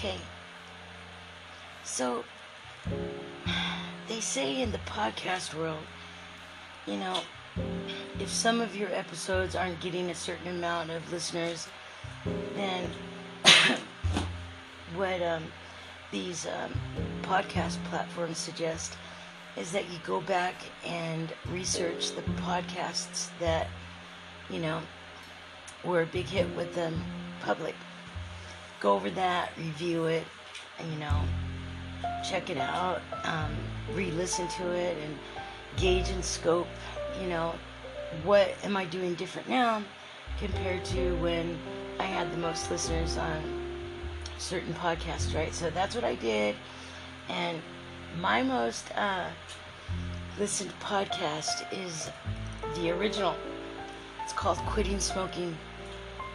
Okay. 0.00 0.16
So, 1.84 2.24
they 4.08 4.20
say 4.20 4.62
in 4.62 4.72
the 4.72 4.78
podcast 4.86 5.52
world, 5.52 5.82
you 6.86 6.96
know, 6.96 7.20
if 8.18 8.30
some 8.30 8.62
of 8.62 8.74
your 8.74 8.88
episodes 8.94 9.54
aren't 9.54 9.78
getting 9.80 10.08
a 10.08 10.14
certain 10.14 10.56
amount 10.56 10.90
of 10.90 11.12
listeners, 11.12 11.68
then 12.54 12.88
what 14.94 15.20
um, 15.20 15.44
these 16.10 16.46
um, 16.46 16.72
podcast 17.20 17.76
platforms 17.84 18.38
suggest 18.38 18.96
is 19.58 19.70
that 19.70 19.84
you 19.90 19.98
go 20.06 20.22
back 20.22 20.54
and 20.82 21.30
research 21.52 22.12
the 22.12 22.22
podcasts 22.40 23.28
that, 23.38 23.68
you 24.48 24.60
know, 24.60 24.80
were 25.84 26.00
a 26.00 26.06
big 26.06 26.24
hit 26.24 26.48
with 26.56 26.74
the 26.74 26.90
public. 27.42 27.74
Go 28.80 28.94
over 28.94 29.10
that, 29.10 29.50
review 29.58 30.06
it, 30.06 30.24
you 30.90 30.98
know, 30.98 31.22
check 32.28 32.50
it 32.50 32.58
out, 32.58 33.02
um, 33.24 33.54
re 33.92 34.10
listen 34.12 34.48
to 34.48 34.70
it, 34.72 34.96
and 35.04 35.18
gauge 35.76 36.08
and 36.08 36.24
scope, 36.24 36.66
you 37.20 37.28
know, 37.28 37.54
what 38.24 38.54
am 38.64 38.76
I 38.76 38.84
doing 38.86 39.14
different 39.14 39.48
now 39.48 39.82
compared 40.38 40.84
to 40.86 41.14
when 41.16 41.58
I 41.98 42.04
had 42.04 42.32
the 42.32 42.38
most 42.38 42.70
listeners 42.70 43.18
on 43.18 43.42
certain 44.38 44.72
podcasts, 44.74 45.34
right? 45.34 45.52
So 45.52 45.70
that's 45.70 45.94
what 45.94 46.04
I 46.04 46.14
did. 46.14 46.56
And 47.28 47.60
my 48.18 48.42
most 48.42 48.90
uh, 48.96 49.28
listened 50.38 50.72
podcast 50.80 51.70
is 51.72 52.10
the 52.76 52.90
original. 52.90 53.36
It's 54.24 54.32
called 54.32 54.58
Quitting 54.58 54.98
Smoking. 54.98 55.56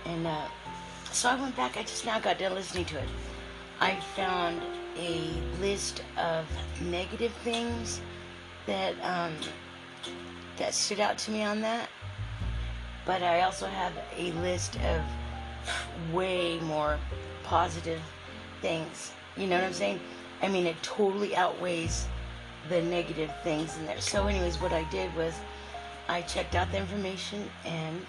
And 0.06 0.28
uh, 0.28 0.48
so 1.16 1.30
I 1.30 1.36
went 1.36 1.56
back, 1.56 1.78
I 1.78 1.84
just 1.84 2.06
now 2.06 2.20
got 2.20 2.40
done 2.40 2.54
listening 2.54 2.84
to 2.86 2.98
it. 2.98 3.08
I 3.80 3.96
found 4.18 4.62
a 4.98 5.32
list 5.62 6.04
of 6.18 6.46
negative 6.82 7.32
things 7.44 8.02
that 8.66 8.94
um, 9.02 9.34
that 10.58 10.74
stood 10.74 11.00
out 11.00 11.18
to 11.20 11.32
me 11.32 11.42
on 11.44 11.62
that. 11.62 11.90
But 13.06 13.22
I 13.24 13.42
also 13.42 13.66
have 13.68 13.94
a 14.18 14.32
list 14.34 14.78
of 14.82 15.02
way 16.14 16.60
more 16.60 17.00
positive 17.44 18.02
things. 18.62 19.14
You 19.38 19.48
know 19.48 19.56
what 19.56 19.64
I'm 19.64 19.74
saying? 19.74 20.02
I 20.42 20.50
mean, 20.50 20.66
it 20.66 20.82
totally 20.84 21.36
outweighs 21.36 22.08
the 22.68 22.82
negative 22.82 23.32
things 23.44 23.78
in 23.78 23.86
there. 23.86 24.02
So, 24.02 24.28
anyways, 24.28 24.60
what 24.60 24.74
I 24.74 24.84
did 24.90 25.16
was 25.16 25.34
I 26.10 26.24
checked 26.24 26.56
out 26.56 26.72
the 26.72 26.78
information 26.78 27.50
and 27.64 28.06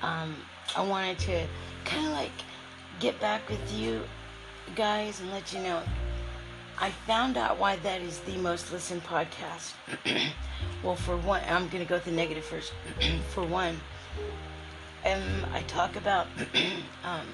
um, 0.00 0.36
I 0.76 0.82
wanted 0.82 1.18
to 1.20 1.46
kind 1.84 2.06
of 2.06 2.12
like 2.12 2.30
get 3.00 3.20
back 3.20 3.48
with 3.48 3.72
you 3.72 4.02
guys 4.74 5.20
and 5.20 5.30
let 5.30 5.52
you 5.52 5.60
know 5.60 5.82
I 6.82 6.90
found 6.90 7.36
out 7.36 7.60
why 7.60 7.76
that 7.76 8.00
is 8.00 8.18
the 8.20 8.36
most 8.38 8.72
listened 8.72 9.04
podcast. 9.04 9.74
well, 10.82 10.96
for 10.96 11.16
one, 11.16 11.40
I'm 11.48 11.68
going 11.68 11.84
to 11.84 11.88
go 11.88 11.94
with 11.94 12.06
the 12.06 12.10
negative 12.10 12.44
first. 12.44 12.72
for 13.30 13.44
one, 13.44 13.78
um, 15.06 15.22
I 15.52 15.62
talk 15.68 15.94
about 15.94 16.26
um, 17.04 17.26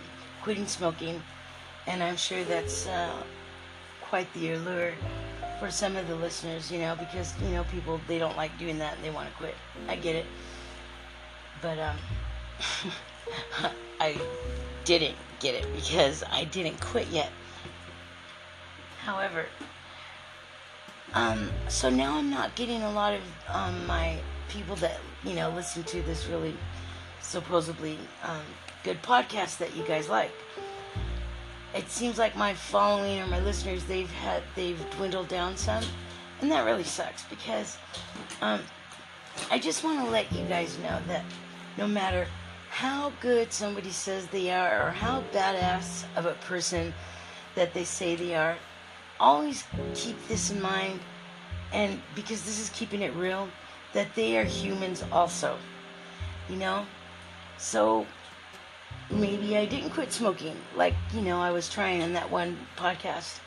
quitting 0.43 0.67
smoking, 0.67 1.23
and 1.87 2.03
I'm 2.03 2.17
sure 2.17 2.45
that's 2.45 2.87
uh, 2.89 3.23
quite 4.03 4.31
the 4.35 4.53
allure 4.53 4.93
for 5.59 5.71
some 5.71 5.97
of 5.97 6.07
the 6.09 6.17
listeners, 6.17 6.71
you 6.71 6.79
know, 6.79 6.95
because, 6.95 7.33
you 7.41 7.49
know, 7.49 7.65
people, 7.65 7.99
they 8.07 8.19
don't 8.19 8.37
like 8.37 8.57
doing 8.59 8.79
that 8.79 8.97
and 8.97 9.05
they 9.05 9.11
want 9.11 9.31
to 9.31 9.35
quit. 9.37 9.55
I 9.89 9.97
get 9.97 10.15
it. 10.15 10.27
But, 11.63 11.79
um, 11.79 11.97
I 14.01 14.21
didn't 14.85 15.17
get 15.41 15.55
it 15.55 15.67
because 15.75 16.25
I 16.31 16.45
didn't 16.45 16.81
quit 16.81 17.09
yet. 17.09 17.31
However, 19.01 19.47
um, 21.15 21.51
so 21.69 21.89
now 21.89 22.19
I'm 22.19 22.31
not 22.31 22.55
getting 22.55 22.83
a 22.83 22.91
lot 22.91 23.15
of 23.15 23.21
um, 23.49 23.87
my 23.87 24.19
people 24.49 24.77
that 24.77 24.99
you 25.25 25.35
know 25.35 25.51
listen 25.51 25.83
to 25.85 26.03
this 26.03 26.27
really 26.27 26.55
supposedly 27.21 27.99
um, 28.23 28.43
good 28.85 29.03
podcast 29.03 29.59
that 29.59 29.75
you 29.77 29.85
guys 29.85 30.09
like. 30.09 30.31
It 31.75 31.91
seems 31.91 32.19
like 32.19 32.37
my 32.37 32.55
following 32.55 33.21
or 33.21 33.27
my 33.27 33.41
listeners 33.41 33.85
they've 33.85 34.11
had 34.11 34.43
they've 34.57 34.79
dwindled 34.93 35.29
down 35.29 35.57
some, 35.57 35.85
and 36.41 36.51
that 36.51 36.65
really 36.65 36.85
sucks 36.85 37.25
because 37.25 37.77
um, 38.43 38.61
I 39.51 39.59
just 39.59 39.85
want 39.85 40.05
to 40.05 40.11
let 40.11 40.31
you 40.33 40.45
guys 40.47 40.79
know 40.79 40.99
that 41.09 41.25
no 41.77 41.87
matter 41.87 42.27
how 42.79 43.13
good 43.21 43.53
somebody 43.53 43.91
says 43.91 44.29
they 44.29 44.53
are 44.53 44.87
or 44.87 44.91
how 44.93 45.21
badass 45.33 46.05
of 46.15 46.27
a 46.27 46.35
person 46.35 46.95
that 47.57 47.75
they 47.75 47.83
say 47.83 48.15
they 48.15 48.37
are, 48.37 48.57
always 49.19 49.65
keep 49.95 50.17
this 50.29 50.53
in 50.53 50.63
mind, 50.63 51.01
and 51.73 52.01
because 52.15 52.45
this 52.45 52.61
is 52.61 52.71
keeping 52.71 53.03
it 53.03 53.13
real, 53.17 53.49
that 53.95 54.07
they 54.15 54.39
are 54.39 54.45
humans 54.45 55.03
also. 55.11 55.59
You 56.49 56.55
know? 56.55 56.87
So 57.57 58.07
maybe 59.11 59.57
I 59.57 59.65
didn't 59.65 59.91
quit 59.91 60.13
smoking 60.13 60.55
like, 60.77 60.95
you 61.13 61.23
know, 61.23 61.41
I 61.41 61.51
was 61.51 61.69
trying 61.69 62.01
in 62.01 62.13
that 62.13 62.31
one 62.31 62.57
podcast. 62.77 63.41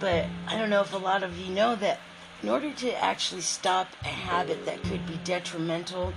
But 0.00 0.24
I 0.46 0.56
don't 0.56 0.70
know 0.70 0.80
if 0.80 0.94
a 0.94 0.96
lot 0.96 1.22
of 1.22 1.36
you 1.36 1.52
know 1.52 1.76
that 1.76 2.00
in 2.42 2.48
order 2.48 2.72
to 2.72 3.04
actually 3.04 3.42
stop 3.42 3.88
a 4.04 4.08
habit 4.08 4.64
that 4.64 4.82
could 4.84 5.06
be 5.06 5.20
detrimental 5.22 6.14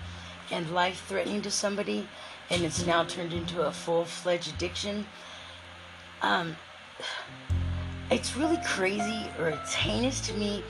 and 0.51 0.69
life 0.71 1.03
threatening 1.07 1.41
to 1.41 1.51
somebody, 1.51 2.07
and 2.49 2.63
it's 2.63 2.85
now 2.85 3.03
turned 3.03 3.33
into 3.33 3.61
a 3.61 3.71
full 3.71 4.05
fledged 4.05 4.53
addiction, 4.53 5.05
um, 6.21 6.55
it's 8.11 8.35
really 8.35 8.59
crazy 8.65 9.25
or 9.39 9.49
it's 9.49 9.73
heinous 9.73 10.19
to 10.21 10.33
me 10.33 10.63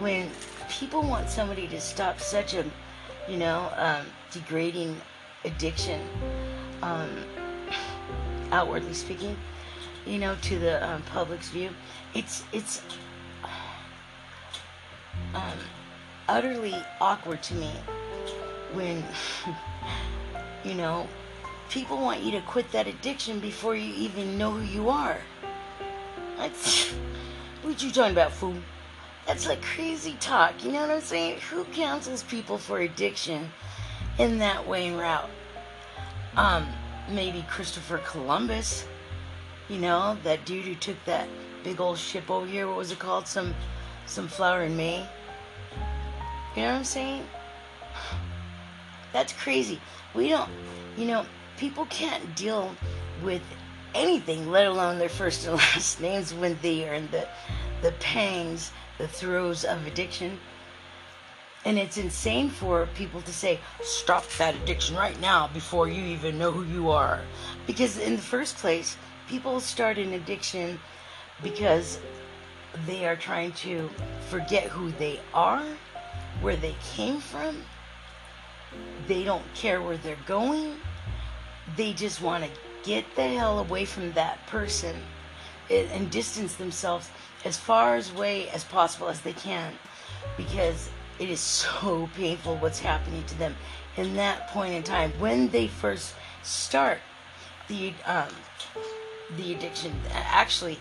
when 0.00 0.30
people 0.68 1.02
want 1.02 1.28
somebody 1.28 1.68
to 1.68 1.80
stop 1.80 2.18
such 2.20 2.54
a, 2.54 2.64
you 3.28 3.36
know, 3.36 3.70
um, 3.76 4.06
degrading 4.32 4.96
addiction, 5.44 6.00
um, 6.82 7.10
outwardly 8.50 8.94
speaking, 8.94 9.36
you 10.06 10.18
know, 10.18 10.34
to 10.42 10.58
the 10.58 10.84
um, 10.88 11.02
public's 11.02 11.50
view. 11.50 11.70
It's 12.14 12.44
it's 12.52 12.82
um, 15.34 15.58
utterly 16.28 16.74
awkward 17.00 17.42
to 17.44 17.54
me 17.54 17.70
when, 18.76 19.02
you 20.64 20.74
know, 20.74 21.08
people 21.70 21.96
want 21.96 22.22
you 22.22 22.30
to 22.32 22.40
quit 22.42 22.70
that 22.72 22.86
addiction 22.86 23.40
before 23.40 23.74
you 23.74 23.92
even 23.94 24.38
know 24.38 24.52
who 24.52 24.64
you 24.64 24.88
are. 24.88 25.18
That's 26.36 26.88
what 27.62 27.82
you 27.82 27.90
talking 27.90 28.12
about, 28.12 28.32
fool? 28.32 28.54
That's 29.26 29.48
like 29.48 29.60
crazy 29.62 30.16
talk. 30.20 30.62
You 30.64 30.70
know 30.72 30.82
what 30.82 30.90
I'm 30.90 31.00
saying? 31.00 31.40
Who 31.50 31.64
counsels 31.64 32.22
people 32.22 32.58
for 32.58 32.80
addiction 32.80 33.50
in 34.18 34.38
that 34.38 34.66
way 34.66 34.86
and 34.86 34.98
route? 34.98 35.28
Um, 36.36 36.68
maybe 37.10 37.44
Christopher 37.48 37.98
Columbus. 37.98 38.86
You 39.68 39.78
know, 39.78 40.16
that 40.22 40.44
dude 40.44 40.64
who 40.64 40.76
took 40.76 41.02
that 41.06 41.28
big 41.64 41.80
old 41.80 41.98
ship 41.98 42.30
over 42.30 42.46
here. 42.46 42.68
What 42.68 42.76
was 42.76 42.92
it 42.92 43.00
called? 43.00 43.26
Some, 43.26 43.52
some 44.06 44.28
flower 44.28 44.62
in 44.62 44.76
May. 44.76 44.98
You 46.54 46.62
know 46.62 46.68
what 46.68 46.78
I'm 46.78 46.84
saying? 46.84 47.24
That's 49.16 49.32
crazy. 49.32 49.80
We 50.12 50.28
don't, 50.28 50.50
you 50.98 51.06
know, 51.06 51.24
people 51.56 51.86
can't 51.86 52.36
deal 52.36 52.76
with 53.22 53.40
anything, 53.94 54.50
let 54.50 54.66
alone 54.66 54.98
their 54.98 55.08
first 55.08 55.46
and 55.46 55.56
last 55.74 56.02
names 56.02 56.34
when 56.34 56.58
they 56.60 56.86
are 56.86 56.92
in 56.92 57.08
the, 57.10 57.26
the 57.80 57.92
pangs, 57.92 58.72
the 58.98 59.08
throes 59.08 59.64
of 59.64 59.86
addiction. 59.86 60.38
And 61.64 61.78
it's 61.78 61.96
insane 61.96 62.50
for 62.50 62.90
people 62.94 63.22
to 63.22 63.32
say, 63.32 63.58
stop 63.80 64.28
that 64.36 64.54
addiction 64.54 64.94
right 64.94 65.18
now 65.18 65.48
before 65.48 65.88
you 65.88 66.02
even 66.02 66.36
know 66.36 66.52
who 66.52 66.64
you 66.70 66.90
are. 66.90 67.22
Because 67.66 67.96
in 67.96 68.16
the 68.16 68.22
first 68.22 68.58
place, 68.58 68.98
people 69.30 69.60
start 69.60 69.96
an 69.96 70.12
addiction 70.12 70.78
because 71.42 72.00
they 72.86 73.06
are 73.06 73.16
trying 73.16 73.52
to 73.52 73.88
forget 74.28 74.64
who 74.64 74.90
they 74.98 75.20
are, 75.32 75.64
where 76.42 76.56
they 76.56 76.76
came 76.82 77.18
from. 77.18 77.64
They 79.06 79.24
don't 79.24 79.44
care 79.54 79.80
where 79.80 79.96
they're 79.96 80.16
going. 80.26 80.76
They 81.76 81.92
just 81.92 82.20
want 82.20 82.44
to 82.44 82.50
get 82.82 83.04
the 83.16 83.28
hell 83.28 83.58
away 83.58 83.84
from 83.84 84.12
that 84.12 84.46
person 84.46 84.96
and 85.70 86.10
distance 86.10 86.54
themselves 86.54 87.10
as 87.44 87.56
far 87.56 88.00
away 88.14 88.48
as 88.50 88.62
possible 88.64 89.08
as 89.08 89.20
they 89.20 89.32
can 89.32 89.72
because 90.36 90.88
it 91.18 91.28
is 91.28 91.40
so 91.62 92.08
painful 92.16 92.56
what's 92.58 92.78
happening 92.78 93.24
to 93.24 93.38
them 93.38 93.54
in 93.96 94.14
that 94.14 94.48
point 94.48 94.74
in 94.74 94.82
time 94.82 95.10
when 95.18 95.48
they 95.48 95.66
first 95.66 96.14
start 96.42 96.98
the 97.68 97.92
um, 98.04 98.28
the 99.36 99.54
addiction 99.54 99.92
actually 100.12 100.78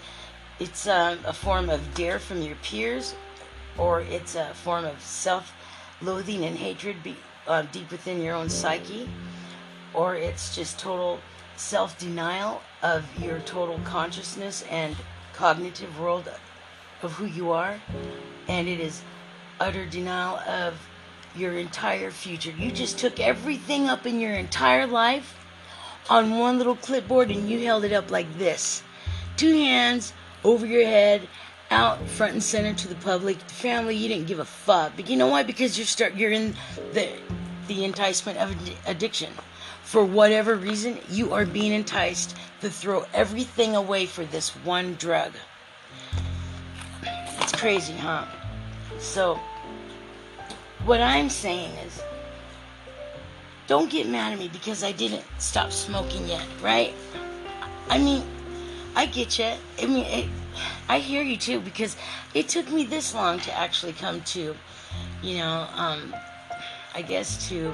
it's 0.60 0.88
um, 0.88 1.18
a 1.26 1.34
form 1.34 1.70
of 1.70 1.82
dare 1.96 2.20
from 2.20 2.42
your 2.42 2.56
peers 2.58 3.16
or 3.78 4.02
it's 4.02 4.36
a 4.36 4.54
form 4.54 4.86
of 4.86 5.00
self-loathing 5.02 6.46
and 6.46 6.58
hatred 6.58 7.02
be, 7.04 7.16
uh, 7.48 7.64
deep 7.72 7.90
within 7.92 8.22
your 8.22 8.36
own 8.36 8.50
psyche 8.50 9.10
or 9.94 10.16
it's 10.16 10.56
just 10.56 10.78
total 10.78 11.20
self 11.56 11.98
denial 11.98 12.62
of 12.84 13.06
your 13.24 13.40
total 13.40 13.80
consciousness 13.86 14.64
and 14.70 14.96
cognitive 15.34 16.00
world 16.00 16.30
of 17.02 17.14
who 17.14 17.26
you 17.26 17.52
are, 17.52 17.80
and 18.48 18.68
it 18.68 18.80
is 18.80 19.02
utter 19.60 19.86
denial 19.86 20.38
of 20.40 20.76
your 21.36 21.54
entire 21.58 22.12
future. 22.12 22.52
You 22.52 22.72
just 22.72 22.98
took 22.98 23.20
everything 23.20 23.88
up 23.88 24.06
in 24.06 24.20
your 24.20 24.34
entire 24.34 24.88
life 24.88 25.38
on 26.10 26.38
one 26.38 26.58
little 26.58 26.76
clipboard 26.76 27.32
and 27.32 27.50
you 27.50 27.66
held 27.66 27.84
it 27.84 27.92
up 27.92 28.12
like 28.12 28.38
this 28.38 28.84
two 29.38 29.54
hands 29.54 30.14
over 30.44 30.66
your 30.66 30.86
head 30.86 31.28
out 31.72 32.06
front 32.08 32.34
and 32.34 32.44
center 32.44 32.74
to 32.74 32.88
the 32.88 32.96
public. 32.96 33.40
The 33.40 33.54
family 33.54 33.96
you 33.96 34.08
didn't 34.08 34.28
give 34.28 34.40
a 34.40 34.46
fuck. 34.46 34.94
But 34.96 35.10
you 35.10 35.18
know 35.18 35.28
why? 35.28 35.44
Because 35.44 35.78
you're 35.78 35.88
start 35.88 36.16
you're 36.16 36.32
in 36.32 36.56
the 36.94 37.10
the 37.68 37.84
enticement 37.84 38.38
of 38.40 38.56
addiction. 38.86 39.32
For 39.84 40.04
whatever 40.04 40.56
reason 40.56 41.00
you 41.10 41.34
are 41.34 41.46
being 41.46 41.72
enticed 41.72 42.36
to 42.62 42.70
throw 42.70 43.06
everything 43.14 43.76
away 43.76 44.06
for 44.06 44.26
this 44.26 44.50
one 44.66 44.96
drug. 44.96 45.32
It's 47.04 47.52
crazy 47.54 47.94
huh? 47.94 48.26
So 48.98 49.40
what 50.86 51.02
i'm 51.02 51.30
saying 51.30 51.72
is 51.78 52.04
don't 53.66 53.90
get 53.90 54.08
mad 54.08 54.34
at 54.34 54.38
me 54.38 54.48
because 54.48 54.84
i 54.84 54.92
didn't 54.92 55.24
stop 55.40 55.72
smoking 55.72 56.28
yet 56.28 56.46
right? 56.62 56.94
I 57.90 57.98
mean 57.98 58.24
i 58.96 59.08
get 59.08 59.40
you 59.40 59.52
i 59.82 59.86
mean 59.88 60.06
it, 60.06 60.30
I 60.88 61.00
hear 61.00 61.22
you 61.22 61.38
too 61.38 61.60
because 61.60 61.96
it 62.34 62.48
took 62.48 62.70
me 62.72 62.86
this 62.86 63.14
long 63.14 63.40
to 63.42 63.58
actually 63.58 63.94
come 63.94 64.22
to, 64.22 64.56
you 65.22 65.38
know, 65.38 65.68
um, 65.76 66.16
I 66.94 67.02
guess 67.02 67.50
to 67.50 67.74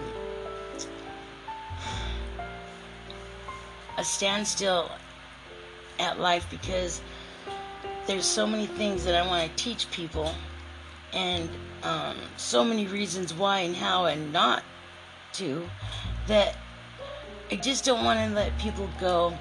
a 3.97 4.03
standstill 4.03 4.89
at 5.99 6.19
life 6.19 6.47
because 6.49 7.01
there's 8.07 8.25
so 8.25 8.47
many 8.47 8.65
things 8.65 9.05
that 9.05 9.15
I 9.15 9.25
want 9.27 9.49
to 9.49 9.63
teach 9.63 9.89
people 9.91 10.33
and 11.13 11.49
um, 11.83 12.17
so 12.37 12.63
many 12.63 12.87
reasons 12.87 13.33
why 13.33 13.59
and 13.59 13.75
how 13.75 14.05
and 14.05 14.33
not 14.33 14.63
to 15.33 15.69
that 16.27 16.55
I 17.51 17.55
just 17.57 17.85
don't 17.85 18.03
want 18.03 18.19
to 18.19 18.33
let 18.33 18.57
people 18.57 18.89
go 18.99 19.37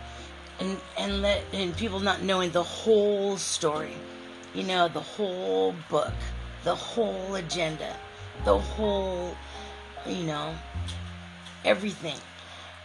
and 0.61 0.79
and 0.99 1.23
let 1.23 1.43
and 1.53 1.77
people 1.77 2.01
not 2.01 2.23
knowing 2.23 2.51
the 2.51 2.63
whole 2.63 3.37
story. 3.37 3.95
You 4.55 4.65
know 4.65 4.89
the 4.89 5.01
whole 5.01 5.75
book 5.89 6.13
the 6.65 6.75
whole 6.75 7.35
agenda 7.35 7.97
the 8.45 8.59
whole 8.59 9.37
you 10.07 10.25
know 10.25 10.55
everything. 11.65 12.19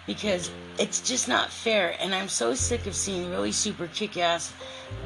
Because 0.07 0.51
it's 0.77 1.01
just 1.01 1.27
not 1.27 1.49
fair. 1.49 1.95
And 1.99 2.13
i'm 2.13 2.29
so 2.29 2.53
sick 2.53 2.85
of 2.85 2.95
seeing 2.95 3.31
really 3.31 3.51
super 3.51 3.87
kick-ass 3.87 4.53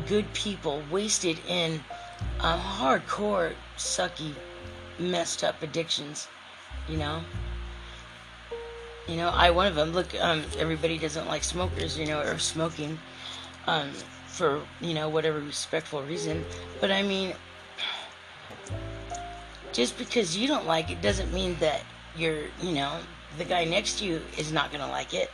good 0.08 0.32
people 0.34 0.84
wasted 0.92 1.40
in 1.48 1.82
um, 2.42 2.60
hardcore 2.60 3.54
sucky 3.78 4.34
messed 4.98 5.44
up 5.44 5.62
addictions 5.64 6.28
you 6.90 6.98
know 6.98 7.22
you 9.10 9.18
know, 9.18 9.30
I 9.30 9.50
one 9.50 9.66
of 9.66 9.76
them. 9.76 9.92
Look, 9.92 10.14
um, 10.22 10.44
everybody 10.58 11.00
doesn't 11.00 11.28
like 11.28 11.44
smokers, 11.44 11.98
you 11.98 12.06
know, 12.06 12.22
or 12.22 12.38
smoking, 12.38 13.00
um, 13.66 13.92
for 14.28 14.62
you 14.82 14.94
know 14.94 15.10
whatever 15.10 15.40
respectful 15.40 16.04
reason. 16.04 16.46
But 16.80 16.92
I 16.92 17.02
mean, 17.02 17.34
just 19.74 19.98
because 19.98 20.38
you 20.38 20.48
don't 20.48 20.68
like 20.68 20.92
it 20.92 21.02
doesn't 21.02 21.34
mean 21.34 21.58
that 21.60 21.82
you're, 22.16 22.44
you 22.62 22.74
know, 22.74 23.00
the 23.38 23.46
guy 23.46 23.66
next 23.66 24.00
to 24.00 24.06
you 24.06 24.22
is 24.38 24.52
not 24.52 24.72
gonna 24.72 24.90
like 24.90 25.14
it. 25.14 25.32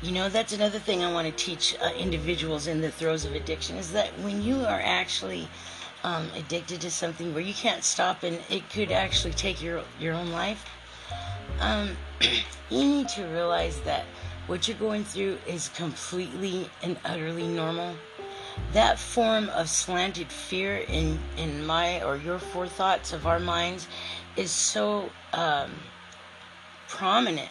You 0.00 0.12
know, 0.12 0.28
that's 0.28 0.52
another 0.52 0.78
thing 0.78 1.02
I 1.02 1.12
want 1.12 1.26
to 1.26 1.44
teach 1.44 1.76
uh, 1.80 1.90
individuals 1.96 2.66
in 2.66 2.80
the 2.80 2.90
throes 2.90 3.24
of 3.24 3.34
addiction 3.34 3.76
is 3.76 3.92
that 3.92 4.08
when 4.20 4.42
you 4.42 4.64
are 4.64 4.80
actually 4.82 5.48
um, 6.04 6.28
addicted 6.36 6.80
to 6.80 6.90
something 6.90 7.32
where 7.32 7.42
you 7.42 7.54
can't 7.54 7.84
stop 7.84 8.22
and 8.22 8.40
it 8.50 8.68
could 8.70 8.92
actually 8.92 9.32
take 9.32 9.62
your 9.62 9.82
your 9.98 10.14
own 10.14 10.30
life 10.30 10.64
um, 11.62 11.96
you 12.70 12.84
need 12.84 13.08
to 13.10 13.22
realize 13.24 13.80
that 13.80 14.04
what 14.46 14.68
you're 14.68 14.76
going 14.76 15.04
through 15.04 15.38
is 15.46 15.68
completely 15.70 16.68
and 16.82 16.98
utterly 17.04 17.46
normal. 17.46 17.94
That 18.72 18.98
form 18.98 19.48
of 19.50 19.68
slanted 19.68 20.30
fear 20.30 20.78
in, 20.88 21.18
in 21.36 21.64
my 21.64 22.02
or 22.02 22.16
your 22.16 22.38
forethoughts 22.38 23.12
of 23.12 23.26
our 23.26 23.40
minds 23.40 23.86
is 24.36 24.50
so 24.50 25.08
um, 25.32 25.70
prominent 26.88 27.48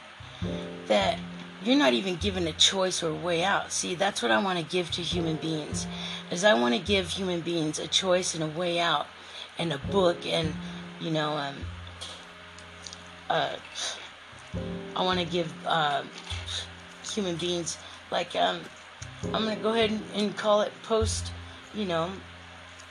that 0.87 1.17
you're 1.63 1.77
not 1.77 1.93
even 1.93 2.15
given 2.15 2.47
a 2.47 2.53
choice 2.53 3.03
or 3.03 3.09
a 3.09 3.15
way 3.15 3.43
out. 3.43 3.71
See, 3.71 3.95
that's 3.95 4.21
what 4.21 4.31
I 4.31 4.43
want 4.43 4.59
to 4.59 4.65
give 4.65 4.91
to 4.91 5.01
human 5.01 5.37
beings. 5.37 5.87
Is 6.31 6.43
I 6.43 6.53
want 6.53 6.73
to 6.73 6.79
give 6.79 7.07
human 7.07 7.41
beings 7.41 7.79
a 7.79 7.87
choice 7.87 8.33
and 8.33 8.43
a 8.43 8.47
way 8.47 8.79
out, 8.79 9.07
and 9.59 9.71
a 9.71 9.77
book, 9.77 10.25
and 10.25 10.53
you 10.99 11.11
know, 11.11 11.33
um, 11.33 11.55
uh, 13.29 13.55
I 14.95 15.03
want 15.03 15.19
to 15.19 15.25
give 15.25 15.51
uh, 15.65 16.03
human 17.03 17.35
beings 17.37 17.77
like 18.11 18.35
um, 18.35 18.61
I'm 19.25 19.43
gonna 19.43 19.55
go 19.55 19.73
ahead 19.73 19.97
and 20.15 20.35
call 20.35 20.61
it 20.61 20.71
post, 20.83 21.31
you 21.73 21.85
know, 21.85 22.09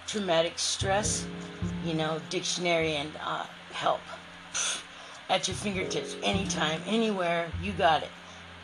traumatic 0.07 0.59
stress, 0.59 1.27
you 1.85 1.95
know, 1.95 2.21
dictionary 2.31 2.93
and 2.95 3.11
uh, 3.23 3.47
help 3.73 4.01
at 5.29 5.47
your 5.47 5.57
fingertips, 5.57 6.17
anytime, 6.23 6.81
anywhere. 6.87 7.51
You 7.63 7.73
got 7.73 8.03
it. 8.03 8.11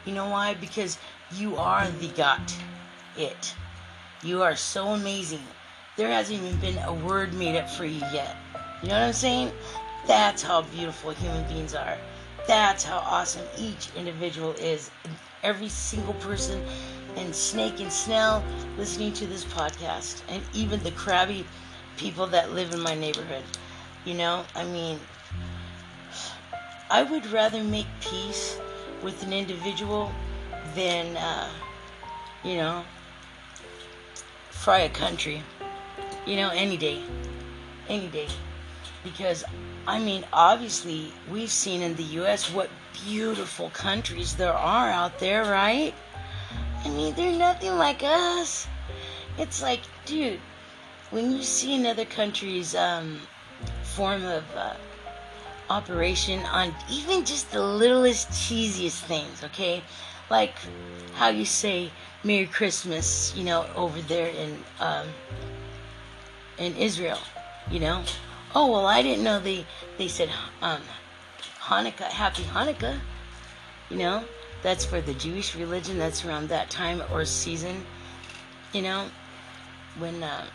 You 0.05 0.15
know 0.15 0.29
why? 0.29 0.55
Because 0.55 0.99
you 1.33 1.57
are 1.57 1.87
the 2.01 2.09
got 2.09 2.55
it. 3.17 3.55
You 4.23 4.43
are 4.43 4.57
so 4.57 4.89
amazing. 4.89 5.45
There 5.97 6.09
hasn't 6.09 6.43
even 6.43 6.59
been 6.61 6.79
a 6.79 6.93
word 6.93 7.33
made 7.35 7.57
up 7.57 7.71
for 7.71 7.85
you 7.85 8.01
yet. 8.13 8.37
You 8.83 8.89
know 8.89 8.95
what 8.95 9.07
I'm 9.07 9.13
saying? 9.13 9.53
That's 10.07 10.43
how 10.43 10.63
beautiful 10.63 11.11
human 11.13 11.47
beings 11.49 11.75
are. 11.75 11.97
That's 12.47 12.85
how 12.85 12.99
awesome 12.99 13.45
each 13.59 13.89
individual 13.97 14.55
is. 14.55 14.91
Every 15.43 15.69
single 15.69 16.15
person 16.15 16.61
and 17.17 17.35
snake 17.35 17.81
and 17.81 17.93
snail 17.93 18.45
listening 18.79 19.13
to 19.15 19.27
this 19.27 19.45
podcast, 19.45 20.23
and 20.29 20.43
even 20.53 20.83
the 20.83 20.93
crabby 20.93 21.45
people 21.97 22.27
that 22.29 22.53
live 22.53 22.73
in 22.73 22.81
my 22.81 22.95
neighborhood. 22.95 23.43
You 24.05 24.15
know, 24.15 24.45
I 24.55 24.65
mean, 24.65 25.01
I 26.91 27.03
would 27.03 27.27
rather 27.33 27.65
make 27.65 27.87
peace 28.01 28.61
with 29.03 29.23
an 29.25 29.33
individual 29.33 30.13
than, 30.75 31.17
uh, 31.17 31.49
you 32.45 32.57
know, 32.57 32.85
fry 34.51 34.81
a 34.81 34.89
country. 34.89 35.43
You 36.27 36.37
know, 36.37 36.51
any 36.51 36.77
day. 36.77 37.01
Any 37.89 38.09
day. 38.09 38.29
Because 39.03 39.45
I 39.87 40.01
mean, 40.01 40.25
obviously, 40.33 41.13
we've 41.31 41.51
seen 41.51 41.81
in 41.81 41.95
the 41.95 42.03
U.S. 42.21 42.53
what 42.53 42.71
beautiful 43.05 43.71
countries 43.71 44.35
there 44.35 44.53
are 44.53 44.91
out 44.91 45.19
there, 45.21 45.45
right? 45.45 45.95
I 46.85 46.89
mean, 46.89 47.15
they're 47.15 47.39
nothing 47.39 47.77
like 47.77 48.03
us. 48.03 48.67
It's 49.39 49.63
like, 49.63 49.81
dude, 50.05 50.41
when 51.11 51.31
you 51.31 51.43
see 51.43 51.77
another 51.77 52.05
country's 52.05 52.75
um, 52.75 53.21
form 53.83 54.25
of 54.25 54.45
uh, 54.57 54.75
operation 55.71 56.41
on 56.47 56.75
even 56.91 57.25
just 57.25 57.53
the 57.53 57.63
littlest, 57.63 58.29
cheesiest 58.31 59.01
things, 59.03 59.45
okay? 59.45 59.83
Like 60.31 60.55
how 61.15 61.29
you 61.29 61.45
say 61.45 61.93
Merry 62.25 62.47
Christmas, 62.47 63.35
you 63.37 63.45
know, 63.45 63.67
over 63.77 64.01
there 64.03 64.29
in 64.29 64.59
um, 64.81 65.07
in 66.59 66.75
Israel, 66.77 67.19
you 67.71 67.79
know, 67.79 68.03
Oh 68.59 68.69
well, 68.69 68.87
I 68.87 69.03
didn't 69.03 69.23
know 69.23 69.39
they 69.39 69.67
they 69.99 70.09
said 70.09 70.31
um, 70.63 70.81
Hanukkah, 71.61 72.09
Happy 72.09 72.43
Hanukkah. 72.45 72.99
You 73.91 73.99
know, 73.99 74.25
that's 74.63 74.83
for 74.83 75.03
the 75.03 75.13
Jewish 75.13 75.55
religion. 75.55 75.99
That's 75.99 76.25
around 76.25 76.49
that 76.49 76.71
time 76.71 77.03
or 77.13 77.27
season. 77.27 77.85
You 78.73 78.81
know, 78.81 79.11
when 79.99 80.23
uh, 80.23 80.47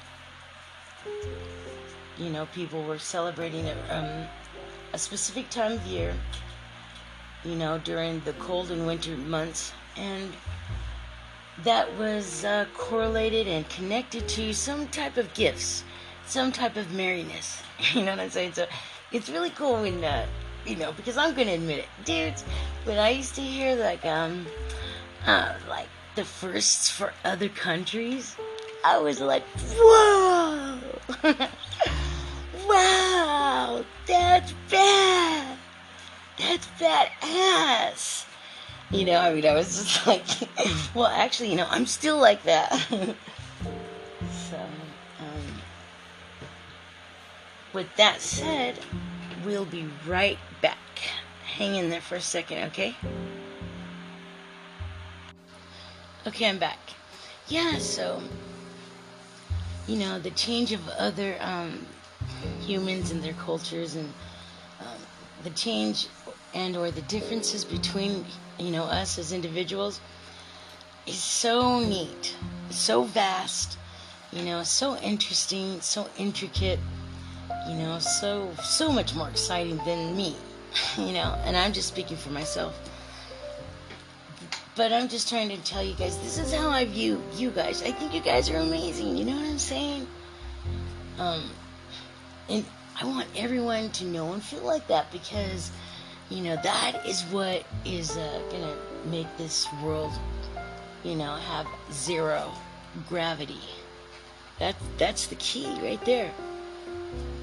you 2.18 2.32
know 2.32 2.48
people 2.48 2.84
were 2.84 2.98
celebrating 2.98 3.68
a, 3.68 3.76
um, 3.92 4.28
a 4.94 4.98
specific 4.98 5.52
time 5.52 5.74
of 5.74 5.86
year. 5.86 6.16
You 7.44 7.54
know, 7.54 7.78
during 7.84 8.22
the 8.22 8.34
cold 8.34 8.72
and 8.72 8.88
winter 8.88 9.16
months, 9.16 9.74
and 9.96 10.34
that 11.64 11.96
was 12.00 12.44
uh, 12.44 12.66
correlated 12.74 13.48
and 13.48 13.70
connected 13.70 14.28
to 14.30 14.54
some 14.54 14.88
type 14.88 15.18
of 15.18 15.32
gifts 15.36 15.84
some 16.32 16.50
type 16.50 16.78
of 16.78 16.94
merriness. 16.94 17.62
You 17.94 18.04
know 18.04 18.12
what 18.12 18.20
I'm 18.20 18.30
saying? 18.30 18.54
So 18.54 18.68
it's 19.12 19.30
really 19.30 19.50
cool 19.50 19.82
when, 19.82 20.04
uh, 20.04 20.26
you 20.66 20.76
know, 20.76 20.92
because 20.92 21.18
I'm 21.18 21.34
gonna 21.34 21.54
admit 21.54 21.80
it, 21.80 21.88
dudes. 22.06 22.44
When 22.84 22.98
I 22.98 23.10
used 23.10 23.36
to 23.36 23.42
hear 23.42 23.76
like 23.76 24.06
um, 24.06 24.46
uh, 25.26 25.54
like 25.68 25.88
the 26.16 26.24
firsts 26.24 26.90
for 26.90 27.14
other 27.26 27.50
countries, 27.50 28.36
I 28.84 28.98
was 29.00 29.20
like, 29.20 29.44
whoa, 29.78 30.80
wow, 32.68 33.84
that's 34.06 34.54
bad. 34.70 35.58
That's 36.38 36.68
badass. 36.80 38.26
you 38.92 39.06
know, 39.06 39.20
I 39.20 39.34
mean, 39.34 39.46
I 39.46 39.54
was 39.54 39.78
just 39.78 40.08
like, 40.08 40.26
well, 40.94 41.08
actually, 41.08 41.50
you 41.50 41.56
know, 41.58 41.68
I'm 41.70 41.86
still 41.86 42.18
like 42.18 42.44
that. 42.44 43.16
With 47.74 47.88
that 47.96 48.22
said, 48.22 48.80
we'll 49.46 49.66
be 49.66 49.88
right 50.08 50.38
back. 50.62 50.78
Hang 51.44 51.76
in 51.76 51.90
there 51.90 52.02
for 52.02 52.16
a 52.16 52.22
second, 52.22 52.64
okay? 52.66 52.96
Okay, 56.28 56.48
I'm 56.48 56.60
back. 56.60 56.80
Yeah, 57.48 57.78
so, 57.80 58.22
you 59.88 59.98
know, 59.98 60.20
the 60.20 60.32
change 60.32 60.72
of 60.72 60.88
other 60.90 61.38
um, 61.40 61.86
humans 62.62 63.12
and 63.12 63.24
their 63.24 63.34
cultures 63.34 63.96
and 63.96 64.14
um, 64.80 64.88
the 65.44 65.50
change 65.52 66.08
and 66.54 66.76
or 66.76 66.92
the 66.92 67.02
differences 67.04 67.64
between 67.64 68.26
you 68.60 68.72
know 68.72 68.84
us 68.84 69.18
as 69.18 69.32
individuals 69.32 70.00
is 71.08 71.22
so 71.22 71.80
neat 71.80 72.36
so 72.70 73.04
vast 73.04 73.78
you 74.32 74.44
know 74.44 74.64
so 74.64 74.98
interesting 74.98 75.80
so 75.82 76.10
intricate 76.18 76.80
you 77.68 77.76
know 77.76 78.00
so 78.00 78.52
so 78.64 78.92
much 78.92 79.16
more 79.16 79.30
exciting 79.30 79.78
than 79.86 80.16
me 80.16 80.36
you 80.98 81.14
know 81.14 81.38
and 81.44 81.56
i'm 81.56 81.74
just 81.74 81.88
speaking 81.88 82.18
for 82.18 82.30
myself. 82.30 82.78
But 84.76 84.94
i'm 84.94 85.10
just 85.10 85.30
trying 85.30 85.50
to 85.50 85.58
tell 85.58 85.84
you 85.84 85.94
guys 85.96 86.18
this 86.20 86.38
is 86.38 86.54
how 86.54 86.70
i 86.70 86.86
view 86.86 87.22
you 87.36 87.52
guys. 87.52 87.84
I 87.84 87.92
think 87.92 88.14
you 88.14 88.22
guys 88.22 88.50
are 88.50 88.58
amazing 88.58 89.18
you 89.18 89.26
know 89.26 89.36
what 89.36 89.46
i'm 89.46 89.60
saying? 89.60 90.08
Um 91.20 91.44
and 92.50 92.66
i 93.00 93.06
want 93.06 93.28
everyone 93.36 93.90
to 93.92 94.06
know 94.06 94.34
and 94.34 94.42
feel 94.42 94.64
like 94.64 94.88
that 94.88 95.12
because 95.12 95.72
you 96.30 96.42
know 96.42 96.56
that 96.64 97.06
is 97.06 97.22
what 97.24 97.66
is 97.86 98.18
uh, 98.18 98.42
gonna 98.50 98.76
make 99.06 99.28
this 99.38 99.68
world 99.84 100.14
you 101.04 101.16
know 101.16 101.36
have 101.36 101.68
zero 101.92 102.52
gravity. 103.10 103.60
That 104.60 104.76
that's 104.98 105.28
the 105.28 105.36
key 105.36 105.68
right 105.82 106.04
there 106.06 106.32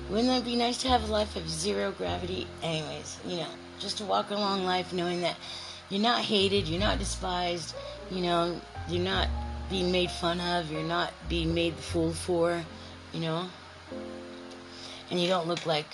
wouldn't 0.08 0.28
that 0.28 0.44
be 0.44 0.56
nice 0.56 0.78
to 0.78 0.88
have 0.88 1.08
a 1.08 1.12
life 1.12 1.36
of 1.36 1.48
zero 1.48 1.92
gravity 1.92 2.46
anyways 2.62 3.18
you 3.26 3.36
know 3.36 3.48
just 3.78 3.98
to 3.98 4.04
walk 4.04 4.30
along 4.30 4.64
life 4.64 4.92
knowing 4.92 5.20
that 5.20 5.36
you're 5.90 6.00
not 6.00 6.20
hated 6.20 6.66
you're 6.66 6.80
not 6.80 6.98
despised 6.98 7.74
you 8.10 8.22
know 8.22 8.60
you're 8.88 9.02
not 9.04 9.28
being 9.70 9.92
made 9.92 10.10
fun 10.10 10.40
of 10.40 10.70
you're 10.70 10.82
not 10.82 11.12
being 11.28 11.54
made 11.54 11.76
the 11.76 11.82
fool 11.82 12.12
for 12.12 12.62
you 13.12 13.20
know 13.20 13.46
and 15.10 15.20
you 15.20 15.28
don't 15.28 15.46
look 15.46 15.64
like 15.66 15.86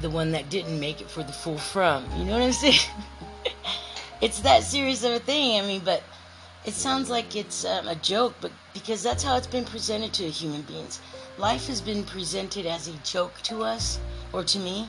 the 0.00 0.10
one 0.10 0.32
that 0.32 0.48
didn't 0.48 0.78
make 0.80 1.00
it 1.00 1.10
for 1.10 1.22
the 1.22 1.32
full 1.32 1.58
from. 1.58 2.04
You 2.16 2.24
know 2.24 2.32
what 2.32 2.42
I'm 2.42 2.52
saying? 2.52 2.78
it's 4.20 4.40
that 4.40 4.62
serious 4.62 5.04
of 5.04 5.12
a 5.12 5.18
thing. 5.18 5.60
I 5.60 5.66
mean, 5.66 5.82
but 5.84 6.02
it 6.64 6.74
sounds 6.74 7.08
like 7.10 7.36
it's 7.36 7.64
um, 7.64 7.88
a 7.88 7.94
joke, 7.96 8.34
but 8.40 8.52
because 8.74 9.02
that's 9.02 9.22
how 9.22 9.36
it's 9.36 9.46
been 9.46 9.64
presented 9.64 10.12
to 10.14 10.28
human 10.28 10.62
beings. 10.62 11.00
Life 11.40 11.68
has 11.68 11.80
been 11.80 12.04
presented 12.04 12.66
as 12.66 12.86
a 12.86 12.92
joke 13.02 13.40
to 13.44 13.62
us, 13.62 13.98
or 14.30 14.44
to 14.44 14.58
me, 14.58 14.86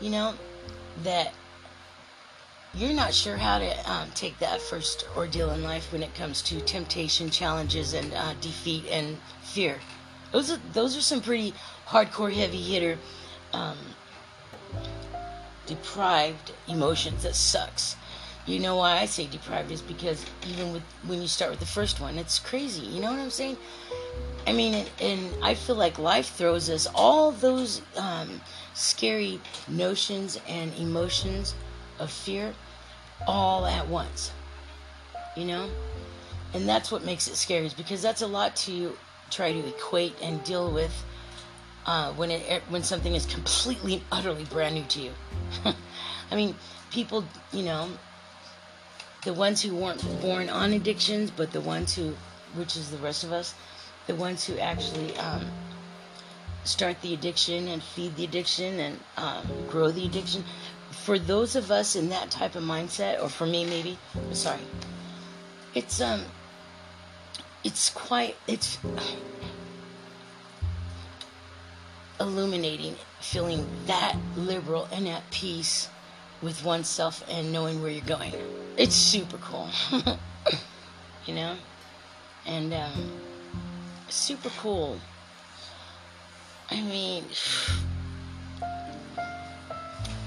you 0.00 0.08
know, 0.08 0.32
that 1.02 1.34
you're 2.72 2.94
not 2.94 3.12
sure 3.12 3.36
how 3.36 3.58
to 3.58 3.92
um, 3.92 4.10
take 4.14 4.38
that 4.38 4.62
first 4.62 5.06
ordeal 5.14 5.50
in 5.50 5.62
life 5.62 5.92
when 5.92 6.02
it 6.02 6.14
comes 6.14 6.40
to 6.40 6.58
temptation, 6.62 7.28
challenges, 7.28 7.92
and 7.92 8.14
uh, 8.14 8.32
defeat 8.40 8.86
and 8.90 9.18
fear. 9.42 9.78
Those 10.32 10.50
are 10.52 10.60
those 10.72 10.96
are 10.96 11.02
some 11.02 11.20
pretty 11.20 11.52
hardcore, 11.86 12.32
heavy 12.32 12.62
hitter 12.62 12.98
um, 13.52 13.76
deprived 15.66 16.52
emotions 16.66 17.24
that 17.24 17.34
sucks. 17.34 17.96
You 18.46 18.58
know 18.58 18.76
why 18.76 18.98
I 18.98 19.04
say 19.04 19.26
deprived 19.26 19.70
is 19.70 19.82
because 19.82 20.24
even 20.48 20.72
with 20.72 20.82
when 21.06 21.20
you 21.20 21.28
start 21.28 21.50
with 21.50 21.60
the 21.60 21.66
first 21.66 22.00
one, 22.00 22.16
it's 22.16 22.38
crazy. 22.38 22.86
You 22.86 23.02
know 23.02 23.10
what 23.10 23.20
I'm 23.20 23.30
saying? 23.30 23.58
I 24.46 24.52
mean, 24.52 24.86
and, 25.00 25.20
I 25.42 25.54
feel 25.54 25.76
like 25.76 25.98
life 25.98 26.30
throws 26.34 26.68
us 26.68 26.86
all 26.94 27.32
those 27.32 27.80
um, 27.96 28.40
scary 28.74 29.40
notions 29.68 30.38
and 30.48 30.74
emotions 30.78 31.54
of 31.98 32.10
fear 32.10 32.54
all 33.26 33.66
at 33.66 33.88
once. 33.88 34.32
You 35.36 35.46
know, 35.46 35.68
and 36.52 36.68
that's 36.68 36.92
what 36.92 37.04
makes 37.04 37.26
it 37.26 37.36
scary, 37.36 37.66
is 37.66 37.74
because 37.74 38.02
that's 38.02 38.22
a 38.22 38.26
lot 38.26 38.54
to 38.56 38.96
try 39.30 39.52
to 39.52 39.66
equate 39.66 40.14
and 40.22 40.42
deal 40.44 40.70
with 40.70 41.04
uh, 41.86 42.12
when 42.12 42.30
it 42.30 42.62
when 42.68 42.82
something 42.82 43.14
is 43.14 43.26
completely 43.26 43.94
and 43.94 44.02
utterly 44.12 44.44
brand 44.44 44.74
new 44.74 44.84
to 44.84 45.00
you. 45.00 45.10
I 46.30 46.36
mean, 46.36 46.54
people, 46.90 47.24
you 47.52 47.64
know, 47.64 47.88
the 49.24 49.32
ones 49.32 49.62
who 49.62 49.74
weren't 49.74 50.02
born 50.20 50.48
on 50.48 50.72
addictions, 50.72 51.30
but 51.30 51.52
the 51.52 51.60
ones 51.60 51.94
who, 51.94 52.14
which 52.54 52.76
is 52.76 52.90
the 52.90 52.98
rest 52.98 53.24
of 53.24 53.32
us, 53.32 53.54
the 54.06 54.14
ones 54.14 54.44
who 54.44 54.58
actually 54.58 55.16
um, 55.18 55.46
start 56.64 57.00
the 57.02 57.14
addiction 57.14 57.68
and 57.68 57.82
feed 57.82 58.16
the 58.16 58.24
addiction 58.24 58.78
and 58.80 59.00
um, 59.16 59.46
grow 59.68 59.90
the 59.90 60.04
addiction. 60.06 60.44
For 60.90 61.18
those 61.18 61.56
of 61.56 61.70
us 61.70 61.96
in 61.96 62.08
that 62.10 62.30
type 62.30 62.54
of 62.54 62.62
mindset, 62.62 63.22
or 63.22 63.28
for 63.28 63.46
me 63.46 63.64
maybe, 63.64 63.98
sorry, 64.32 64.60
it's 65.74 66.00
um, 66.00 66.22
it's 67.64 67.90
quite 67.90 68.36
it's 68.46 68.78
illuminating 72.20 72.94
feeling 73.20 73.66
that 73.86 74.16
liberal 74.36 74.86
and 74.92 75.08
at 75.08 75.28
peace 75.30 75.88
with 76.42 76.64
oneself 76.64 77.24
and 77.28 77.52
knowing 77.52 77.82
where 77.82 77.90
you're 77.90 78.04
going. 78.04 78.32
It's 78.76 78.94
super 78.94 79.38
cool. 79.38 79.68
you 81.26 81.34
know? 81.34 81.56
And 82.46 82.74
um, 82.74 83.10
super 84.08 84.50
cool. 84.58 84.98
I 86.70 86.80
mean, 86.82 87.24